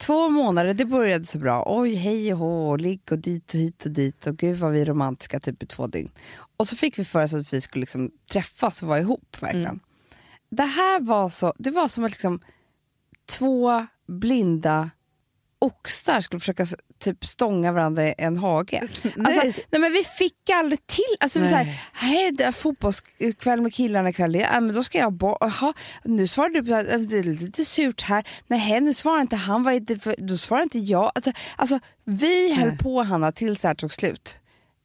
[0.00, 1.64] Två månader, det började så bra.
[1.66, 4.26] Oj, hej och hå, och ligg och dit och hit och dit.
[4.26, 6.10] Och gud vad vi är romantiska typ i två dygn.
[6.60, 9.80] Och så fick vi för oss att vi skulle liksom träffas och vara ihop verkligen.
[10.50, 12.40] Det här var så, det var som att liksom
[13.28, 14.90] två blinda
[15.58, 16.66] oxar skulle försöka
[16.98, 18.80] typ stånga varandra i en hage.
[19.04, 19.66] Alltså, Nej.
[19.70, 19.80] nej.
[19.80, 21.80] men vi fick aldrig till, alltså vi så här, Nej.
[21.92, 25.72] hej det är fotbollskväll med killarna ikväll, ja, men då ska jag bort, jaha,
[26.04, 29.74] nu svarar du att det är lite surt här, nej nu svarar inte han, vad
[29.74, 31.12] är det för, då svarar inte jag.
[31.56, 32.78] Alltså vi höll Nej.
[32.78, 34.39] på Hanna tills det här tog slut.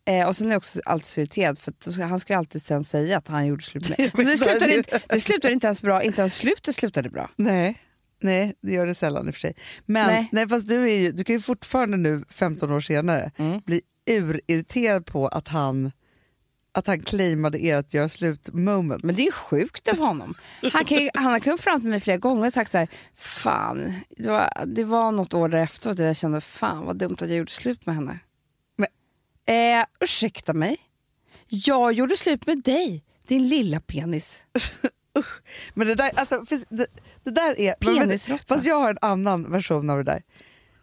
[0.05, 2.61] Eh, och sen är jag också alltid så irriterad för att han ska ju alltid
[2.61, 4.11] sen säga att han gjorde slut med mig.
[4.11, 7.29] Så det, slutade inte, det slutade inte ens bra, inte ens slutet slutade bra.
[7.35, 7.81] Nej.
[8.21, 9.55] Nej, det gör det sällan i och för sig.
[9.85, 10.29] Men Nej.
[10.31, 10.47] nej.
[10.49, 13.59] fast du, är ju, du kan ju fortfarande nu, 15 år senare, Mm.
[13.65, 15.91] bli urirriterad på att han,
[16.73, 19.03] att han claimade er att göra slut moment.
[19.03, 20.33] Men det är ju sjukt av honom.
[20.73, 23.93] Han, kan han har kommit fram till mig flera gånger och sagt så här, fan,
[24.17, 27.37] det var, det var något år därefter och jag kände, fan vad dumt att jag
[27.37, 28.19] gjorde slut med henne.
[29.47, 30.77] Eh, ursäkta mig?
[31.47, 34.43] Jag gjorde slut med dig, din lilla penis.
[35.73, 36.87] Men det där, alltså, det,
[37.23, 37.73] det där är...
[37.73, 38.55] Penisråtta.
[38.55, 40.23] Fast jag har en annan version av det där.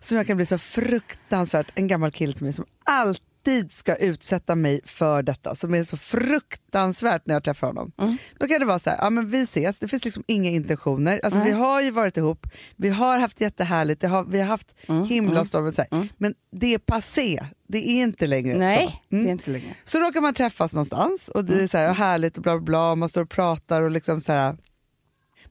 [0.01, 3.32] Som jag kan bli så fruktansvärt, en gammal kille till mig som alltid
[3.71, 5.55] ska utsätta mig för detta.
[5.55, 7.93] Som är så fruktansvärt när jag träffar honom.
[7.99, 8.17] Mm.
[8.39, 11.21] Då kan det vara så här, ja men vi ses, det finns liksom inga intentioner.
[11.25, 11.49] Alltså Nej.
[11.49, 15.71] vi har ju varit ihop, vi har haft jättehärligt, har, vi har haft Mm, himlastormar
[15.73, 16.09] så här.
[16.19, 19.17] Men det är passé, det är inte längre Nej, så.
[19.17, 19.25] Mm.
[19.25, 19.75] det är inte längre.
[19.85, 22.91] Så råkar man träffas någonstans och det är så här, härligt och bla bla bla,
[22.91, 24.57] och man står och pratar och liksom så här.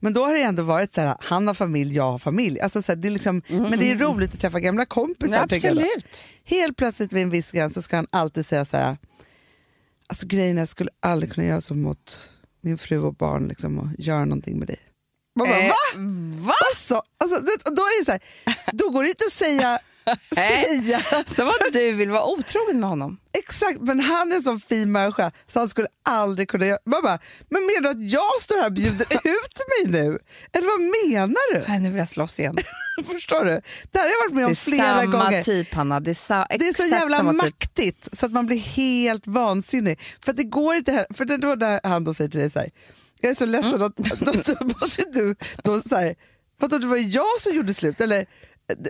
[0.03, 2.59] Men då har det ändå varit så här, han har familj, jag har familj.
[2.59, 5.47] Alltså så här, det är liksom, Men det är roligt att träffa gamla kompisar.
[5.47, 5.55] Då.
[5.55, 6.23] absolut.
[6.45, 8.97] Helt plötsligt vid en viss gräns så ska han alltid säga så här,
[10.07, 12.31] alltså grejen är, jag skulle aldrig kunna göra så mot
[12.61, 14.79] min fru och barn liksom, och göra någonting med dig.
[15.35, 15.75] Man bara, Eh, va?
[16.45, 16.53] va?
[16.71, 18.21] Alltså, alltså, då är det så här,
[18.73, 19.79] då går det inte att säga
[20.35, 20.99] säga.
[21.35, 23.17] Som att du vill vara otrogen med honom.
[23.37, 26.79] Exakt, men han är en sån fin människa så han skulle aldrig kunna göra...
[26.85, 30.19] Man bara, men menar du att jag står här och bjuder ut mig nu?
[30.53, 30.79] Eller vad
[31.11, 31.63] menar du?
[31.67, 32.57] Nej, nu vill jag slåss igen.
[33.11, 33.61] Förstår du?
[33.91, 35.43] Det här har jag varit med Det om är flera samma gånger.
[35.43, 35.99] typ, Hanna.
[35.99, 37.41] Det är, sa- Det är så jävla samma typ.
[37.41, 39.99] maktigt så att man blir helt vansinnig.
[40.25, 42.49] För det går inte, här- för det är då när han då säger till dig
[42.51, 42.69] så här,
[43.21, 43.83] jag är så ledsen Mm.
[43.83, 46.15] att då, då måste du då så här,
[46.59, 48.25] vadå det var jag som gjorde slut eller?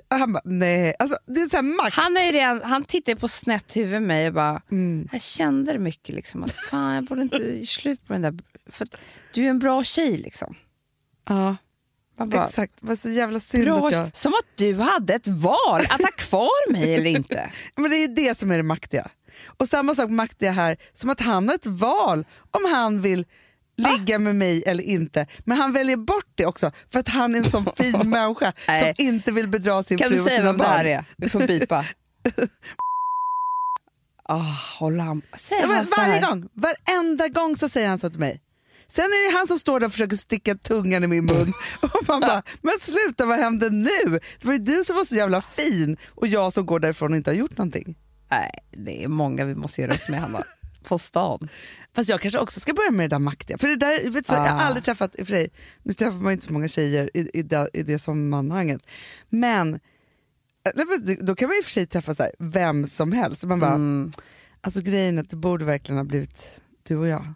[0.09, 1.93] Han bara, nej, alltså det är så makt.
[1.95, 5.07] Han, är redan, han tittar på snett huvud med mig och bara, Mm.
[5.11, 8.33] jag kände det mycket liksom, att fan jag borde inte göra slut på den där,
[8.69, 8.87] för
[9.33, 10.55] du är en bra tjej liksom.
[11.29, 11.55] Ja,
[12.25, 14.15] bara, exakt, vad så jävla synd bra, att jag...
[14.15, 17.51] Som att du hade ett val, att ha kvar mig eller inte.
[17.75, 19.07] Men det är det som är det maktiga.
[19.45, 23.25] Och samma sak maktiga här, som att han har ett val om han vill
[23.77, 25.27] ligga med mig eller inte.
[25.45, 28.93] Men han väljer bort det också för att han är en sån fin människa som
[28.97, 30.77] inte vill bedra sin Kan fru du och säga sina vem det barn.
[30.77, 31.05] här är?
[31.17, 31.85] Vi får bipa.
[34.23, 35.21] Ah, håll han.
[35.37, 36.29] Säger Ja, han så varje här?
[36.29, 38.41] gång, varenda gång så säger han så till mig.
[38.87, 41.53] Sen är det han som står där och försöker sticka tungan i min mun.
[41.81, 43.89] Och man bara, men sluta vad hände nu?
[44.39, 47.17] Det var ju du som var så jävla fin och jag som går därifrån och
[47.17, 47.95] inte har gjort någonting.
[48.31, 48.51] Nej,
[48.85, 50.43] det är många vi måste göra upp med, Hanna.
[50.83, 51.49] På stan.
[51.95, 53.57] Fast jag kanske också ska börja med det där maktiga.
[53.57, 54.61] För det där, vet du, så, Jag har Ah.
[54.61, 55.49] aldrig träffat, för sig,
[55.83, 58.81] nu träffar man ju inte så många tjejer i, i, det, i det sammanhanget.
[59.29, 59.79] Men
[60.75, 63.43] men då kan man ju för sig träffa så här, vem som helst.
[63.43, 64.11] Man bara, Mm.
[64.61, 67.33] alltså grejen är att det borde verkligen ha blivit du och jag.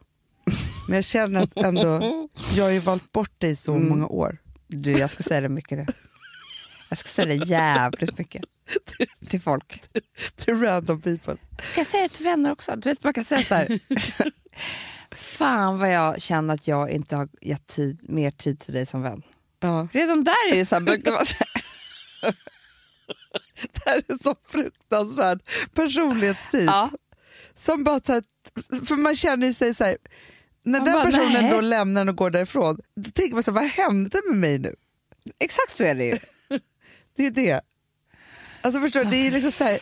[0.88, 3.90] Men jag känner att ändå, jag har ju valt bort dig så Mm.
[3.90, 4.38] många år.
[4.68, 5.86] Du, jag ska säga det mycket nu.
[6.90, 8.42] Jag ska säga det jävligt mycket
[9.30, 9.82] till folk.
[10.36, 11.38] Till random people.
[11.58, 12.76] Jag kan säga det till vänner också.
[12.76, 13.80] Du vet, man kan säga så här.
[15.12, 19.02] Fan vad jag känner att jag inte har gett tid, mer tid till dig som
[19.02, 19.22] vän.
[19.60, 19.88] Ja.
[19.92, 21.26] Redan där är ju så här, brukar man.
[23.72, 25.40] Det här är så fruktansvärd
[25.74, 26.66] personlighetstyp.
[26.68, 26.90] Ja.
[27.56, 28.24] Som bara så här,
[28.86, 29.98] för man känner ju sig så här,
[30.64, 31.52] när Man den bara, personen nej.
[31.52, 34.60] då lämnar en och går därifrån, då tänker man så här, vad hände med mig
[34.60, 34.76] nu?
[35.40, 36.18] Exakt så är det ju.
[37.18, 37.62] Det är det.
[38.62, 39.80] Alltså förstår du, det är liksom så här,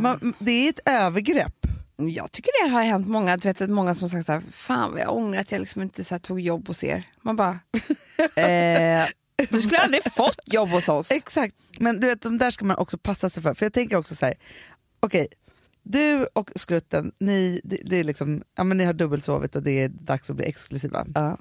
[0.00, 1.57] man, det är ett övergrepp.
[2.00, 5.00] Jag tycker det har hänt många, du vet, många som sagt så här, fan vad
[5.00, 7.10] jag ångrar att jag liksom inte så här, tog jobb hos er.
[7.22, 7.58] Man bara,
[8.42, 9.06] eh,
[9.50, 11.10] du skulle aldrig fått jobb hos oss.
[11.10, 13.54] Exakt, men du vet de där ska man också passa sig för.
[13.54, 14.34] För jag tänker också så här,
[15.00, 15.28] okej,
[15.82, 19.82] du och skrutten, ni, det, det är liksom, ja, men ni har dubbelsovit och det
[19.82, 21.06] är dags att bli exklusiva.
[21.14, 21.38] Ja.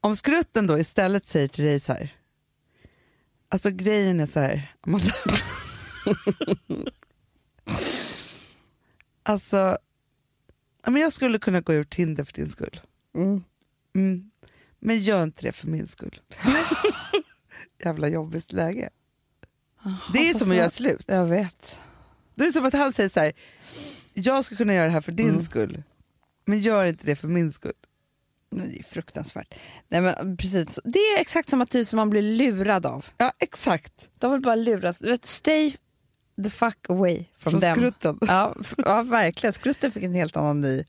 [0.00, 2.14] Om skrutten då istället säger till dig så här,
[3.48, 5.14] alltså grejen är så här, Amanda.
[9.28, 9.78] alltså,
[10.86, 12.80] men jag skulle kunna gå ur Tinder för din skull.
[13.14, 13.44] Mm.
[13.94, 14.30] Mm.
[14.78, 16.20] Men gör inte det för min skull.
[17.84, 18.90] Jävla jobbigt läge.
[20.12, 21.04] Det är som att göra slut.
[21.06, 21.80] Jag vet.
[22.34, 23.32] Det är som att han säger så här,
[24.14, 25.82] jag ska kunna göra det här för din skull,
[26.44, 27.72] men gör inte det för min skull.
[28.50, 29.54] Det är fruktansvärt.
[29.88, 30.80] Nej, men precis.
[30.84, 33.06] Det är exakt samma typ som man blir lurad av.
[33.16, 33.92] Ja, exakt.
[34.18, 34.98] De vill bara luras.
[34.98, 35.76] Du vet, stay
[36.42, 37.74] the fuck away from Från them.
[37.76, 38.18] skrutten.
[38.28, 39.52] Ja, ja, verkligen.
[39.52, 40.84] Skrutten fick en helt annan ny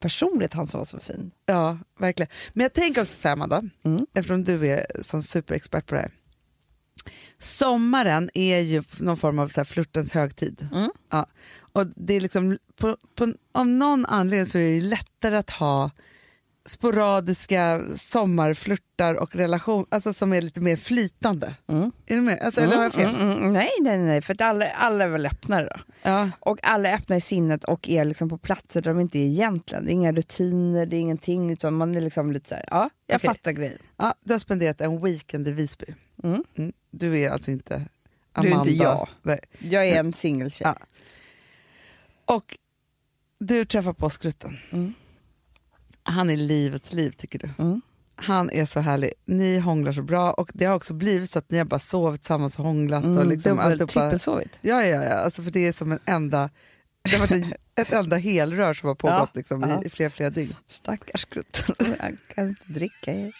[0.00, 1.30] personlighet, han som var så fin.
[1.46, 2.30] Ja, verkligen.
[2.52, 4.06] Men jag tänker också så här, Amanda, Mm.
[4.14, 6.10] eftersom du är sån superexpert på det här.
[7.38, 10.68] Sommaren är ju någon form av så här flörtens högtid.
[10.72, 10.90] Mm.
[11.10, 11.26] Ja.
[11.72, 15.50] Och det är liksom, på, på, av någon anledning så är det ju lättare att
[15.50, 15.90] ha
[16.66, 21.54] sporadiska sommarflörtar och relation, alltså som är lite mer flytande.
[21.68, 21.92] Mm.
[22.06, 22.40] Är du med?
[22.40, 23.08] Alltså, Eller har jag fel?
[23.08, 23.52] Mm, mm, mm.
[23.52, 25.92] nej, nej, nej, för att alla, alla är väl öppnare då.
[26.02, 26.30] Ja.
[26.40, 29.26] Och alla är öppna i sinnet och är liksom på platser där de inte är
[29.26, 29.84] egentligen.
[29.84, 32.90] Det är inga rutiner, det är ingenting, utan man är liksom lite så här, ja,
[33.06, 33.28] jag Okej.
[33.28, 33.78] fattar grejen.
[33.96, 35.86] Ja, du har spenderat en weekend i Visby.
[36.22, 36.44] Mm.
[36.56, 36.72] Mm.
[36.90, 37.74] Du är alltså inte
[38.40, 38.70] Du är Amanda.
[38.70, 39.08] inte jag.
[39.22, 39.38] Nej.
[39.58, 40.66] Jag är en singeltjej.
[40.68, 40.76] Ja.
[42.24, 42.58] Och
[43.38, 44.58] du träffar på skrutten.
[46.06, 47.48] Han är livets liv tycker du.
[47.58, 47.80] Mm.
[48.16, 49.12] Han är så härlig.
[49.24, 52.20] Ni hånglar så bra och det har också blivit så att ni har bara sovit
[52.20, 53.04] tillsammans och hånglat.
[53.04, 53.92] och Mm, liksom dubbel, alltihopa.
[53.92, 54.58] trippelsovit.
[54.60, 55.14] Ja, ja, ja.
[55.14, 56.50] Alltså för det är som en enda,
[57.02, 59.82] det har varit ett enda helrör som har pågått Ja, liksom, ja.
[59.82, 60.54] i, i flera, flera dygn.
[60.66, 63.36] Stackars skrutten, jag kan inte dricka er.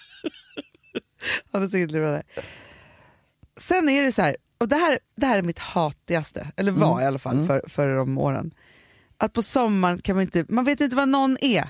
[1.52, 2.22] Han är så där.
[3.60, 6.92] Sen är det så här, och det här, det här är mitt hatigaste, eller var
[6.92, 7.02] Mm.
[7.04, 7.46] i alla fall Mm.
[7.46, 8.54] för, för de åren.
[9.18, 11.64] Att på sommaren kan man inte, man vet inte vad någon är.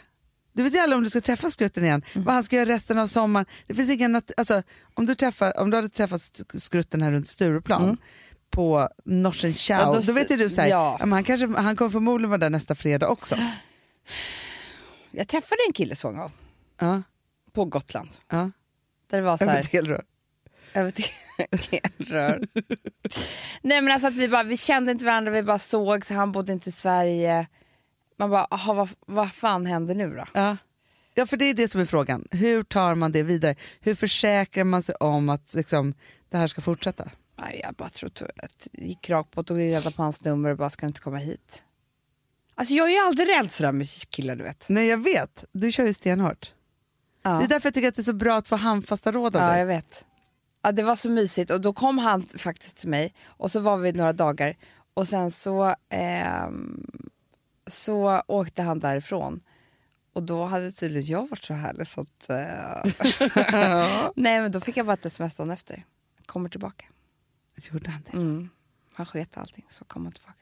[0.57, 2.25] Du vet ju aldrig om du ska träffa skrutten igen, Mm.
[2.25, 3.47] vad han ska göra resten av sommaren.
[3.67, 4.63] Det finns ingen, alltså,
[4.95, 7.97] om, du träffar, om du hade träffat sk- skrutten här runt Stureplan Mm.
[8.51, 10.97] på Norsen Chow, Ja, då, då- vet ju du så här, ja.
[11.01, 13.37] han, kanske, han kommer förmodligen vara där nästa fredag också.
[15.11, 16.33] Jag träffade en kille så en gång
[16.81, 17.03] Ja,
[17.53, 18.09] på Gotland.
[18.31, 18.51] ja.
[19.11, 19.57] Där det var så Jag här,
[20.75, 21.07] över till
[21.99, 22.39] elrör.
[23.63, 26.53] Nej men alltså att vi bara, vi kände inte varandra, vi bara sågs, han bodde
[26.53, 27.47] inte i Sverige.
[28.17, 30.25] Man bara, aha, vad, vad fan händer nu då?
[30.33, 30.57] Ja.
[31.15, 32.25] ja, för det är det som är frågan.
[32.31, 33.55] Hur tar man det vidare?
[33.81, 35.95] Hur försäkrar man sig om att liksom,
[36.31, 37.09] det här ska fortsätta?
[37.41, 40.71] Nej, jag bara tror att gick rakt på, tog reda på hans nummer och bara,
[40.71, 41.63] ska inte komma hit?
[42.55, 44.69] Alltså jag är ju aldrig rädd sådär med killar du vet.
[44.69, 45.45] Nej, jag vet.
[45.53, 46.53] Du kör ju stenhårt.
[47.23, 47.31] Ja.
[47.31, 49.43] Det är därför jag tycker att det är så bra att få handfasta råd av
[49.43, 49.59] Ja, dig.
[49.59, 50.05] jag vet.
[50.63, 53.77] Ja, det var så mysigt och då kom han faktiskt till mig och så var
[53.77, 54.57] vi några dagar
[54.95, 56.87] och sen så, ehm,
[57.67, 59.41] så åkte han därifrån.
[60.13, 62.31] Och då hade tydligen jag varit så härlig så att...
[62.31, 65.83] eh, Nej men då fick jag bara ett sms dagen efter.
[66.27, 66.85] Kommer tillbaka.
[67.73, 68.13] Gjorde han det?
[68.17, 68.49] Mm.
[68.95, 70.33] Han sket allting så kom han tillbaka.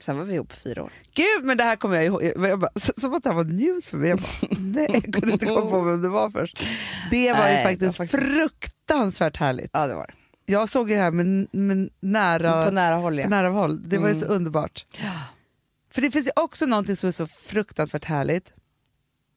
[0.00, 0.92] Sen var vi ihop fyra år.
[1.14, 2.22] Gud, men det här kommer jag ihåg.
[2.24, 4.08] Jag bara, som att det här var news för mig.
[4.10, 6.68] Jag bara, nej, jag kunde inte komma på vem det var först.
[7.10, 9.70] Det var Nej, ju det var faktiskt, faktiskt- fruktansvärt härligt.
[9.72, 10.14] Ja det var.
[10.46, 13.28] Jag såg det här med, med nära, På nära håll ja.
[13.28, 13.88] nära håll.
[13.88, 14.36] Det var ju så Mm.
[14.36, 14.86] underbart.
[15.98, 18.52] För det finns ju också någonting som är så fruktansvärt härligt.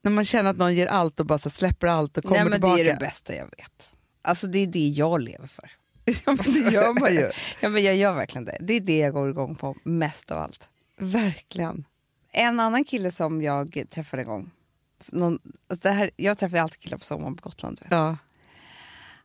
[0.01, 2.51] När man känner att någon ger allt och bara släpper allt och kommer Nej men
[2.51, 2.75] tillbaka.
[2.75, 3.91] det är det bästa jag vet.
[4.21, 5.71] Alltså det är det jag lever för.
[6.05, 7.31] ja, men det gör man ju.
[7.59, 8.57] Ja men jag gör verkligen det.
[8.59, 10.69] Det är det jag går igång på mest av allt.
[10.97, 11.85] Verkligen.
[12.31, 14.51] En annan kille som jag träffade en gång.
[15.05, 17.77] Någon, alltså det här, jag träffar alltid killar på sommaren på Gotland.
[17.77, 17.91] du Vet.
[17.91, 18.17] Ja.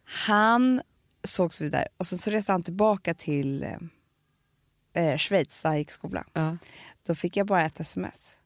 [0.05, 0.83] Han
[1.25, 3.67] sågs vi där och sen så reste han tillbaka till
[4.97, 6.25] eh, Schweiz där han gick i skolan.
[6.33, 6.57] Ja.
[7.07, 8.37] Då fick jag bara ett sms.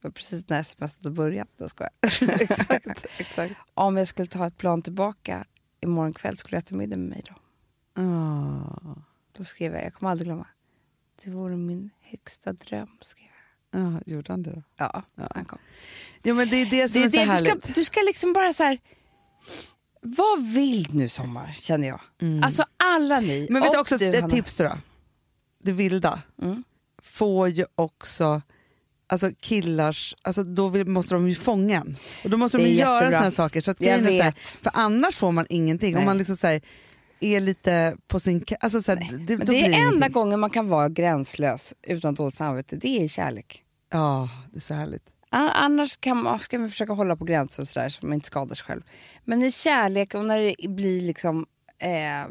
[0.00, 1.48] Det var precis när sms hade börjat.
[1.56, 1.70] Jag
[2.40, 3.54] exakt, exakt.
[3.74, 5.44] Om jag skulle ta ett plan tillbaka
[5.80, 7.34] imorgon kväll skulle jag äta middag med mig då.
[8.02, 8.94] Ah.
[9.36, 10.46] Då skrev jag, jag kommer aldrig glömma.
[11.24, 12.88] Det vore min högsta dröm.
[13.00, 13.26] Skrev
[13.72, 13.82] jag.
[13.82, 14.62] Ja, gjorde han det då?
[14.76, 15.30] Ja, Ja.
[15.34, 15.58] han kom.
[16.22, 17.64] Ja, men det är det som Det, är så det, du, härligt.
[17.64, 18.78] ska, du ska liksom bara så här...
[20.00, 22.00] Vad vill nu sommar, känner jag.
[22.42, 23.36] Alltså alla ni.
[23.38, 23.52] Mm.
[23.52, 24.34] Men vet du också du, ett Hanna.
[24.34, 24.78] tips då?
[25.64, 26.64] Det vilda Mm.
[27.02, 28.42] får ju också
[29.06, 31.96] alltså killars, alltså då vill, måste de ju fånga en.
[32.24, 33.60] Och då måste de ju göra såna saker.
[33.60, 34.48] Så att Jag så här, vet.
[34.48, 35.94] för annars får man ingenting.
[35.94, 36.06] Om Nej.
[36.06, 36.60] man liksom så här,
[37.20, 38.44] är lite på sin...
[38.60, 40.12] Alltså så här, det, det är enda ingenting.
[40.12, 43.62] gången man kan vara gränslös utan dåligt samvete, det är i kärlek.
[43.92, 45.02] Ja, det är så härligt.
[45.30, 48.54] Annars kan man, ska man försöka hålla på gränser och sådär så man inte skadar
[48.54, 48.82] sig själv.
[49.24, 51.46] Men i kärlek och när det blir liksom
[51.78, 52.30] eh,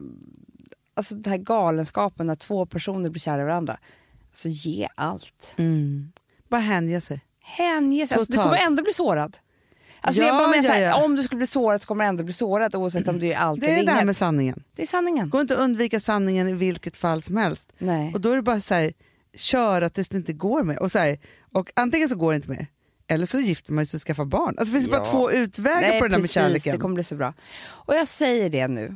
[0.94, 3.78] alltså den här galenskapen när två personer blir kära i varandra.
[4.32, 5.56] Alltså ge allt.
[6.50, 7.22] Bara hänge sig.
[7.42, 8.18] Hänge sig.
[8.18, 9.38] Alltså, du kommer ändå bli sårad.
[10.02, 11.04] Alltså Ja, jag bara menar ja, här, ja.
[11.06, 13.36] Om du skulle bli sårad så kommer du ändå bli sårad oavsett om du är
[13.38, 14.64] allt Det är det här med sanningen.
[14.76, 15.30] Det är sanningen.
[15.30, 17.74] går inte att undvika sanningen i vilket fall som helst.
[17.78, 18.14] Nej.
[18.14, 18.94] Och då är det bara så här,
[19.36, 20.80] köra tills det inte går mer.
[20.82, 21.20] Och, så här,
[21.54, 22.68] och antingen så går det inte mer,
[23.08, 24.56] eller så gifter man sig och skaffar barn.
[24.58, 24.98] Alltså, det finns Ja.
[25.00, 26.74] bara två utvägar Nej, på det där med precis, kärleken.
[26.74, 27.34] Det kommer bli så bra.
[27.64, 28.96] Och jag säger det nu.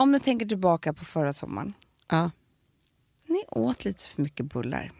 [0.00, 1.74] Om du tänker tillbaka på förra sommaren.
[2.08, 2.30] ja.
[3.26, 4.90] Ni åt lite för mycket bullar.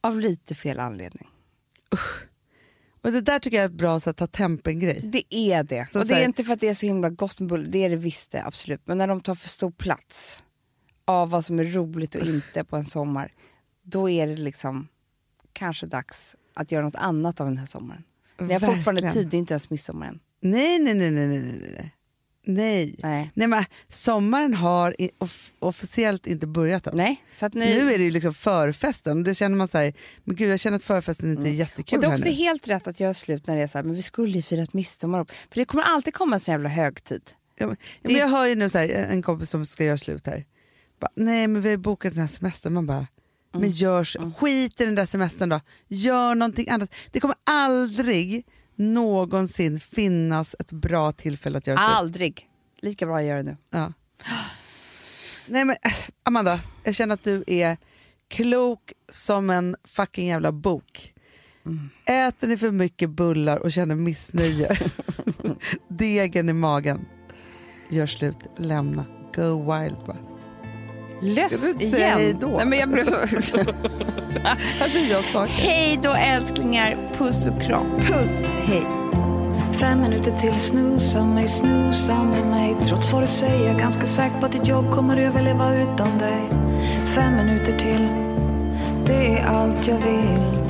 [0.00, 1.28] Av lite fel anledning.
[3.02, 5.00] Och det där tycker jag är ett bra så att ta tempen-grej.
[5.04, 5.88] Det är det.
[5.92, 7.78] Så och det är inte för att det är så himla gott med bullar, det
[7.78, 8.80] är det visst det, absolut.
[8.84, 10.44] Men när de tar för stor plats
[11.04, 13.32] av vad som är roligt och inte på en sommar,
[13.82, 14.88] då är det liksom
[15.52, 18.04] kanske dags att göra något annat av den här sommaren.
[18.38, 20.20] Ni har fortfarande tid, det är inte ens midsommar än.
[20.40, 21.94] Nej, nej, nej, nej, nej, nej,
[22.44, 22.94] nej.
[23.02, 23.30] Nej.
[23.34, 23.48] Nej.
[23.48, 26.96] Men sommaren har off- officiellt inte börjat än.
[26.96, 27.66] Nej, så att ni...
[27.78, 30.60] Nu är det ju liksom förfesten och det känner man så här, men gud jag
[30.60, 33.46] känner att förfesten inte är jättekul och det är också helt rätt att göra slut
[33.46, 35.24] när det är så här, men vi skulle ju firat midsommar.
[35.24, 37.22] För det kommer alltid komma en sån jävla högtid.
[37.56, 39.98] Ja, men, ja, men jag hör ju nu så här, en kompis som ska göra
[39.98, 40.44] slut här.
[41.00, 42.72] Bara, Nej men vi har bokat den här semestern.
[42.72, 43.06] Man bara,
[43.54, 43.66] Mm.
[43.66, 45.60] men gör, skit i den där semestern då.
[45.88, 46.94] Gör någonting annat.
[47.10, 48.46] Det kommer aldrig
[48.76, 51.88] någonsin finnas ett bra tillfälle att göra slut.
[51.88, 52.48] Aldrig.
[52.80, 53.56] Lika bra att göra det nu.
[53.70, 53.92] Ja.
[55.46, 55.76] Nej men
[56.22, 57.76] Amanda, jag känner att du är
[58.28, 61.14] klok som en fucking jävla bok.
[62.04, 64.78] Äter ni för mycket bullar och känner missnöje,
[65.88, 67.04] degen i magen,
[67.90, 69.04] gör slut, lämna,
[69.34, 70.33] go wild bara.
[71.20, 71.96] Löss Ska du inte igen.
[71.96, 72.46] säga hej då?
[72.46, 73.16] Nej, men jag blev så...
[73.16, 74.98] Alltså
[75.34, 77.86] jag hej då älsklingar, puss och kram.
[78.00, 78.82] Puss, hej.
[79.74, 84.46] Fem minuter till snusa mig, snusa med mig Trots vad du säger, ganska säker på
[84.46, 86.50] att ditt jobb kommer överleva utan dig
[87.14, 88.08] Fem minuter till,
[89.06, 90.64] det är allt jag vill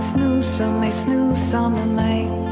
[0.00, 2.49] Snusa mig, snusa med mig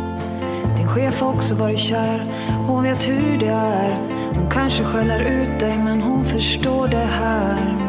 [0.88, 2.26] din chef har också varit kär,
[2.66, 3.98] hon vet hur det är.
[4.34, 7.88] Hon kanske skäller ut dig men hon förstår det här.